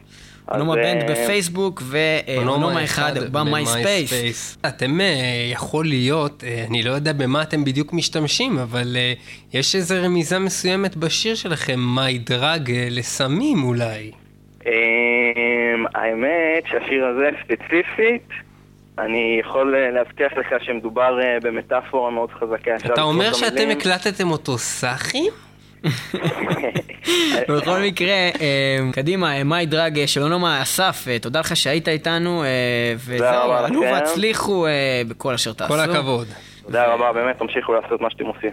אונומה 0.53 0.75
band 0.74 1.11
בפייסבוק 1.11 1.83
ואונומה 1.85 2.85
אחד 2.85 3.13
במייספייס. 3.33 4.59
אתם, 4.67 5.01
אה, 5.01 5.07
יכול 5.53 5.85
להיות, 5.85 6.45
אה, 6.47 6.65
אני 6.71 6.83
לא 6.83 6.91
יודע 6.91 7.13
במה 7.13 7.43
אתם 7.43 7.65
בדיוק 7.65 7.93
משתמשים, 7.93 8.59
אבל 8.59 8.97
אה, 8.97 9.13
יש 9.55 9.75
איזו 9.75 9.95
רמיזה 10.03 10.39
מסוימת 10.39 10.97
בשיר 10.97 11.35
שלכם, 11.35 11.81
My 11.81 12.18
Drug 12.18 12.70
אה, 12.71 12.89
לסמים 12.91 13.63
אולי. 13.63 14.11
אמ, 14.67 15.85
האמת 15.95 16.65
שהשיר 16.67 17.07
הזה 17.07 17.29
ספציפית, 17.43 18.29
אני 18.99 19.40
יכול 19.40 19.74
אה, 19.74 19.90
להבטיח 19.90 20.32
לך 20.32 20.64
שמדובר 20.64 21.20
אה, 21.22 21.38
במטאפורה 21.42 22.11
מאוד 22.11 22.30
חזקה. 22.30 22.76
אתה 22.76 23.03
אומר 23.03 23.28
את 23.28 23.34
שאתם. 23.34 23.70
הקלטתם 23.70 24.30
אותו 24.30 24.59
סאחי? 24.59 25.28
בכל 27.49 27.78
מקרה, 27.86 28.12
אה, 28.40 28.78
קדימה, 28.92 29.44
מאי 29.44 29.66
דרג 29.66 29.99
אה, 29.99 30.07
של 30.07 30.22
אונומה 30.22 30.62
אסף, 30.62 31.07
תודה 31.20 31.40
לך 31.40 31.57
שהיית 31.57 31.88
איתנו, 31.88 32.44
וזהו, 32.96 33.53
עלו. 33.53 33.80
והצליחו 33.80 34.66
בכל 35.09 35.34
אשר 35.34 35.53
תעשו. 35.53 35.74
כל 35.74 35.80
הכבוד. 35.80 36.26
תודה 36.62 36.94
רבה, 36.94 37.12
באמת, 37.12 37.38
תמשיכו 37.38 37.72
לעשות 37.72 38.01
מה 38.01 38.11
שאתם 38.11 38.24
עושים. 38.24 38.51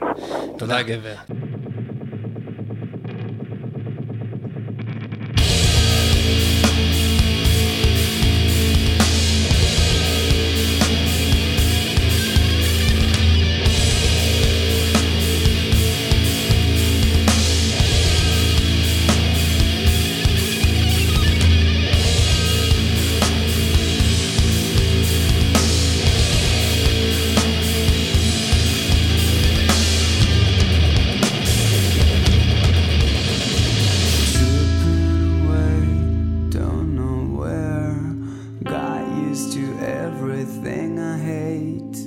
תודה 0.58 0.82
גבר. 0.82 1.16
To 39.36 39.78
everything 39.82 40.98
I 40.98 41.18
hate. 41.18 41.98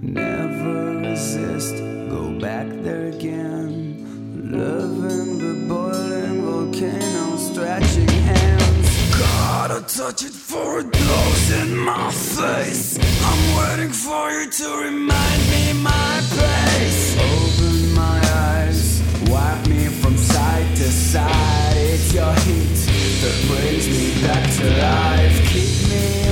Never 0.00 0.96
resist, 0.98 1.74
go 2.08 2.38
back 2.38 2.68
there 2.84 3.08
again. 3.08 4.06
Loving 4.52 5.38
the 5.38 5.66
boiling 5.66 6.42
volcano, 6.42 7.36
stretching 7.36 8.06
hands. 8.06 9.18
Gotta 9.18 9.80
touch 9.92 10.22
it 10.22 10.30
for 10.30 10.78
it 10.78 10.92
blows 10.92 11.50
in 11.50 11.76
my 11.78 12.12
face. 12.12 12.96
I'm 13.24 13.56
waiting 13.58 13.92
for 13.92 14.30
you 14.30 14.48
to 14.48 14.68
remind 14.84 15.42
me 15.50 15.72
my 15.82 16.22
place. 16.30 17.16
Open 17.18 17.92
my 17.92 18.20
eyes, 18.54 19.02
wipe 19.28 19.66
me 19.66 19.86
from 19.86 20.16
side 20.16 20.76
to 20.76 20.92
side. 20.92 21.76
It's 21.76 22.14
your 22.14 22.32
heat 22.46 22.76
that 23.20 23.36
brings 23.48 23.88
me 23.88 24.22
back 24.22 24.48
to 24.58 24.64
life. 24.78 25.36
Keep 25.50 25.90
me 25.90 26.25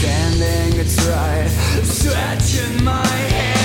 standing, 0.00 0.80
it's 0.80 0.98
right, 1.06 1.46
stretching 1.84 2.82
my 2.82 3.04
hand. 3.04 3.59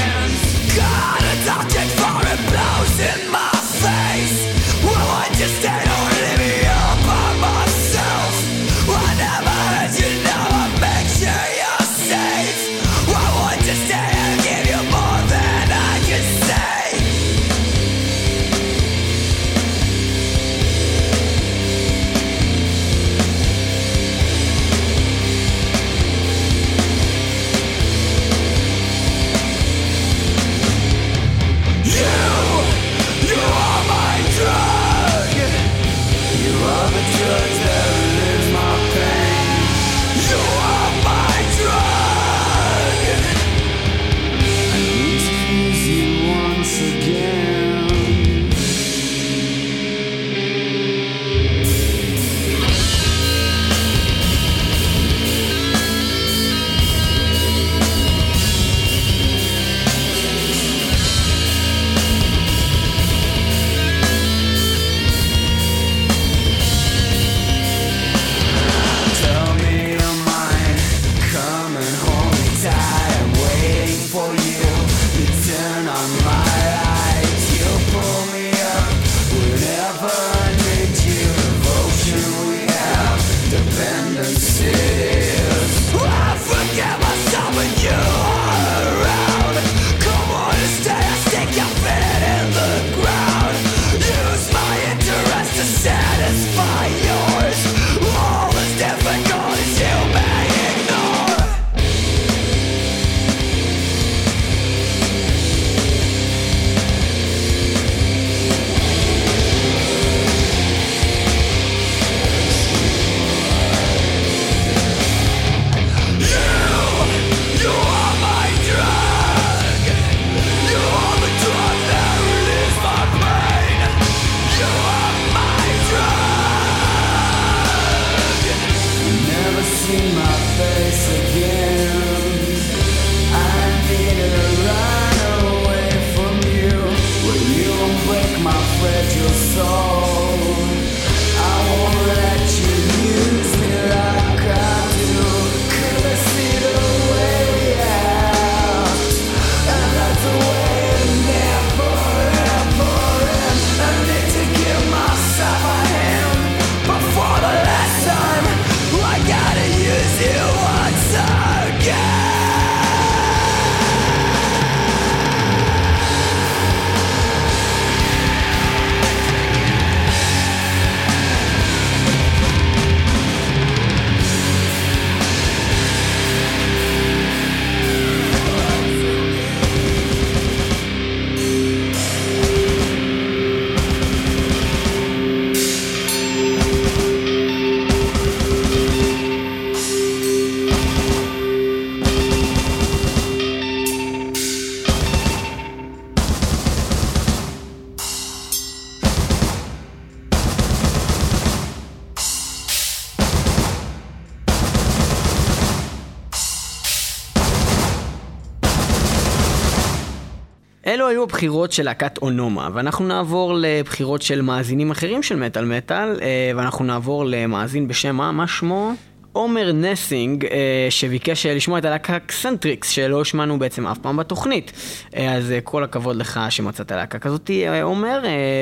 אלו 211.05 211.11
היו 211.11 211.23
הבחירות 211.23 211.71
של 211.71 211.83
להקת 211.83 212.17
אונומה, 212.17 212.69
ואנחנו 212.73 213.07
נעבור 213.07 213.53
לבחירות 213.57 214.21
של 214.21 214.41
מאזינים 214.41 214.91
אחרים 214.91 215.23
של 215.23 215.35
מטאל 215.35 215.65
מטאל, 215.65 216.19
אה, 216.21 216.51
ואנחנו 216.55 216.85
נעבור 216.85 217.25
למאזין 217.25 217.87
בשם 217.87 218.15
מה? 218.15 218.31
מה 218.31 218.47
שמו? 218.47 218.93
עומר 219.31 219.71
נסינג, 219.71 220.45
אה, 220.45 220.87
שביקש 220.89 221.45
אה, 221.45 221.53
לשמוע 221.53 221.79
את 221.79 221.85
הלהקה 221.85 222.19
Xentrix, 222.19 222.89
שלא 222.89 223.21
השמענו 223.21 223.59
בעצם 223.59 223.87
אף 223.87 223.97
פעם 223.97 224.17
בתוכנית. 224.17 224.71
אז 225.15 225.53
כל 225.63 225.83
הכבוד 225.83 226.15
לך 226.15 226.39
שמצאת 226.49 226.91
להקה 226.91 227.19
כזאת, 227.19 227.51
עומר, 227.83 228.19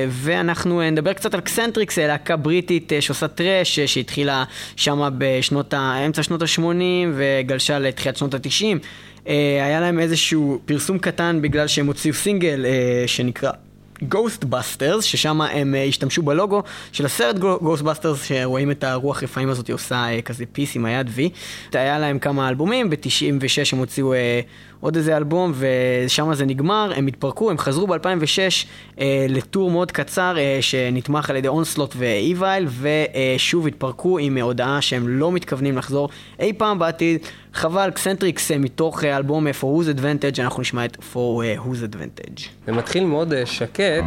ואנחנו 0.09 0.81
נדבר 0.91 1.13
קצת 1.13 1.33
על 1.33 1.41
Xentrix, 1.41 1.97
להקה 1.97 2.35
בריטית 2.35 2.91
שעושה 2.99 3.27
thrash, 3.27 3.79
שהתחילה 3.79 4.43
שמה 4.75 5.09
בשנות 5.17 5.73
ה... 5.73 6.05
אמצע 6.05 6.23
שנות 6.23 6.41
ה-80 6.41 6.63
וגלשה 7.13 7.79
לתחילת 7.79 8.17
שנות 8.17 8.33
ה-90. 8.33 8.79
אה, 9.27 9.65
היה 9.65 9.79
להם 9.81 9.99
איזשהו 9.99 10.59
פרסום 10.65 10.99
קטן 10.99 11.39
בגלל 11.41 11.67
שהם 11.67 11.87
הוציאו 11.87 12.13
סינגל 12.13 12.65
אה, 12.65 13.03
שנקרא 13.07 13.51
Ghostbusters, 14.13 15.01
ששם 15.01 15.41
הם 15.41 15.75
אה, 15.75 15.83
השתמשו 15.83 16.21
בלוגו 16.21 16.63
של 16.91 17.05
הסרט 17.05 17.35
Ghostbusters, 17.35 18.23
שרואים 18.23 18.71
את 18.71 18.83
הרוח 18.83 19.23
רפאים 19.23 19.49
הזאת, 19.49 19.67
היא 19.67 19.73
עושה 19.73 20.21
כזה 20.25 20.45
פיס 20.51 20.75
עם 20.75 20.85
היד 20.85 21.07
V. 21.17 21.19
היה 21.73 21.99
להם 21.99 22.19
כמה 22.19 22.49
אלבומים, 22.49 22.89
ב-96 22.89 23.73
הם 23.73 23.79
הוציאו 23.79 24.13
עוד 24.83 24.95
איזה 24.95 25.17
אלבום, 25.17 25.53
ושם 25.55 26.33
זה 26.33 26.45
נגמר, 26.45 26.91
הם 26.95 27.07
התפרקו, 27.07 27.51
הם 27.51 27.57
חזרו 27.57 27.87
ב-2006 27.87 28.65
אה, 28.99 29.25
לטור 29.29 29.71
מאוד 29.71 29.91
קצר, 29.91 30.37
אה, 30.37 30.57
שנתמך 30.61 31.29
על 31.29 31.35
ידי 31.35 31.47
אונסלוט 31.47 31.93
ואיווייל, 31.97 32.67
ושוב 32.81 33.67
התפרקו 33.67 34.17
עם 34.17 34.37
הודעה 34.37 34.81
שהם 34.81 35.07
לא 35.07 35.31
מתכוונים 35.31 35.77
לחזור 35.77 36.09
אי 36.39 36.53
פעם 36.53 36.79
בעתיד. 36.79 37.19
חבל, 37.53 37.91
Xentrix 37.91 38.51
אה, 38.51 38.57
מתוך 38.57 39.03
אה, 39.03 39.17
אלבום 39.17 39.47
אה, 39.47 39.51
For 39.51 39.63
Whose 39.63 39.99
Advantage, 39.99 40.41
אנחנו 40.41 40.61
נשמע 40.61 40.85
את 40.85 40.97
For 41.13 41.59
Whose 41.65 41.93
Advantage. 41.93 42.41
זה 42.65 42.71
מתחיל 42.71 43.05
מאוד 43.05 43.33
שקט. 43.45 44.03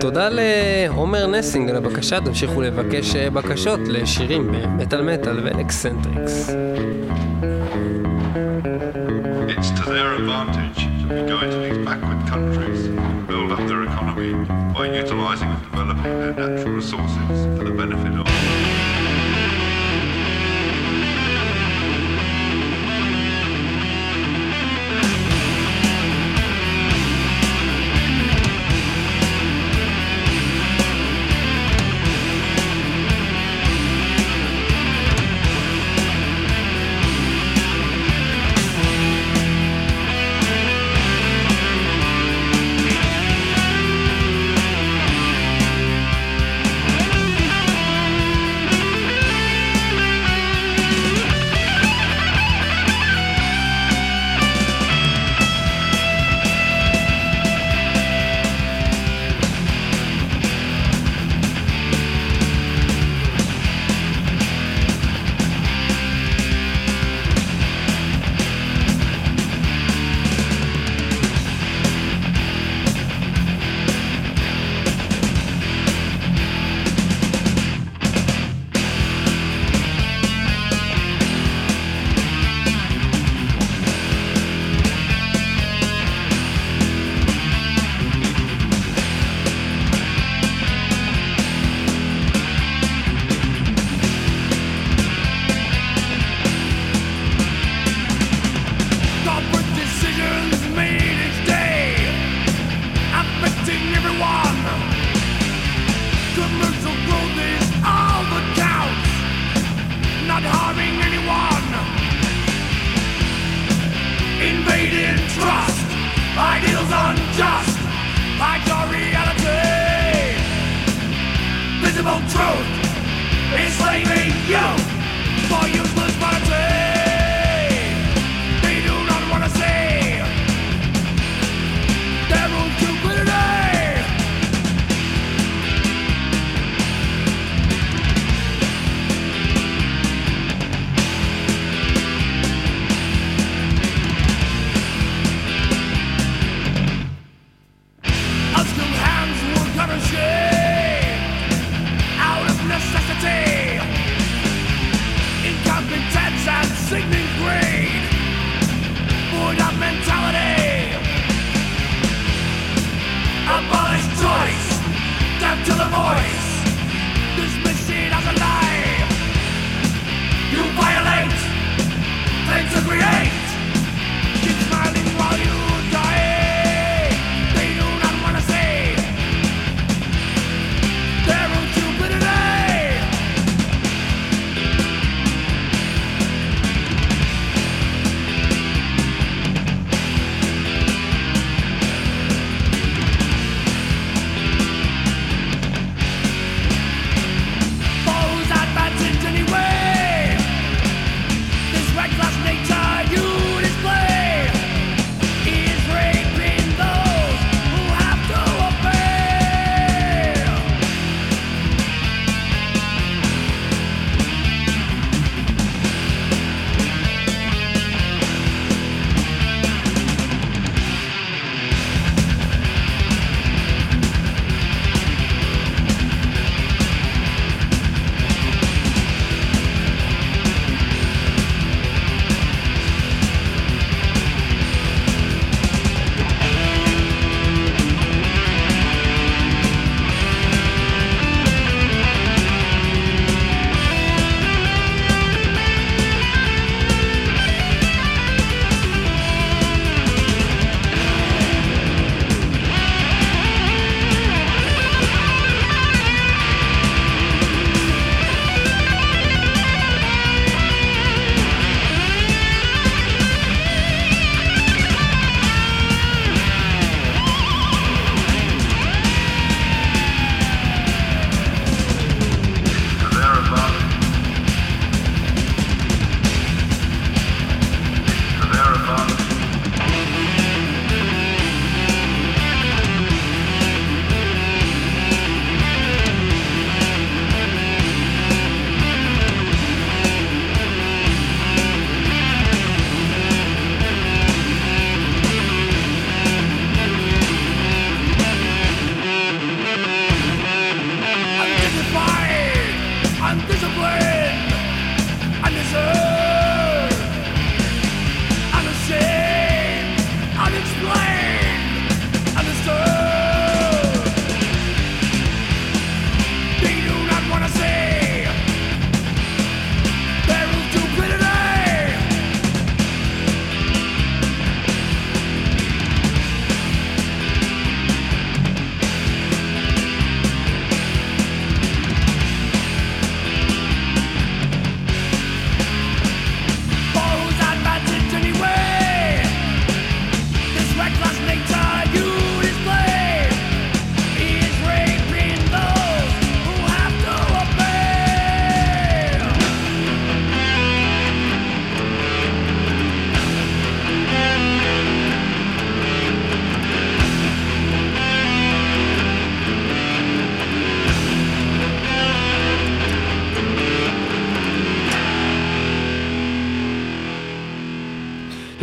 תודה 0.00 0.28
לעומר 0.32 1.26
נסינג 1.26 1.70
על 1.70 1.76
הבקשה, 1.76 2.20
תמשיכו 2.20 2.62
לבקש 2.62 3.16
בקשות 3.16 3.80
לשירים 3.86 4.52
במטאל 4.52 5.02
מטאל 5.02 5.40
ול 5.40 5.62
Xentrix. 5.62 6.50
To 10.20 10.26
advantage 10.26 10.84
to 10.84 11.08
be 11.08 11.14
going 11.26 11.50
to 11.50 11.56
these 11.56 11.78
backward 11.86 12.28
countries 12.28 12.84
and 12.84 13.26
build 13.26 13.52
up 13.52 13.66
their 13.66 13.84
economy 13.84 14.34
by 14.74 14.94
utilising 14.94 15.48
and 15.48 15.62
developing 15.62 16.02
their 16.02 16.34
natural 16.34 16.74
resources 16.74 17.56
for 17.56 17.64
the 17.64 17.70
benefit 17.70 18.09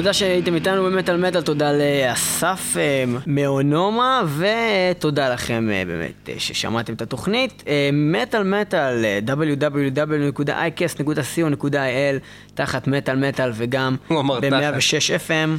תודה 0.08 0.18
שהייתם 0.18 0.56
איתנו 0.56 0.84
במטאל 0.84 1.18
מטאל, 1.18 1.42
תודה 1.42 1.72
לאסף 1.74 2.78
אה, 2.78 3.04
מאונומה, 3.28 4.24
ותודה 4.38 5.34
לכם 5.34 5.70
אה, 5.72 5.84
באמת 5.88 6.30
אה, 6.30 6.34
ששמעתם 6.38 6.94
את 6.94 7.02
התוכנית. 7.02 7.64
מטאל 7.94 8.44
מטאל, 8.44 9.06
www.icast.co.il, 9.28 12.20
תחת 12.54 12.88
מטאל 12.88 13.16
מטאל 13.16 13.52
וגם 13.54 13.96
הוא 14.08 14.20
אמר 14.20 14.40
תחת. 14.40 14.54
ב-106 14.54 15.28
FM 15.28 15.50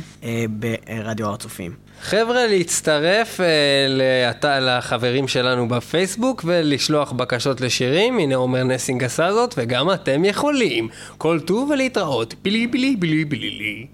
ברדיו 0.50 1.26
הר 1.26 1.34
הצופים. 1.34 1.74
חבר'ה, 2.02 2.46
להצטרף 2.46 3.40
לת... 3.88 4.44
לחברים 4.60 5.28
שלנו 5.28 5.68
בפייסבוק 5.68 6.44
ולשלוח 6.44 7.12
בקשות 7.12 7.60
לשירים, 7.60 8.18
הנה 8.18 8.36
עומר 8.36 8.64
נסינג 8.64 9.04
עשה 9.04 9.32
זאת, 9.32 9.54
וגם 9.56 9.92
אתם 9.92 10.24
יכולים. 10.24 10.88
כל 11.18 11.40
טוב 11.40 11.70
ולהתראות, 11.70 12.34
בילי 12.42 12.66
בילי 12.66 12.96
בילי 12.96 13.24
בילי. 13.24 13.86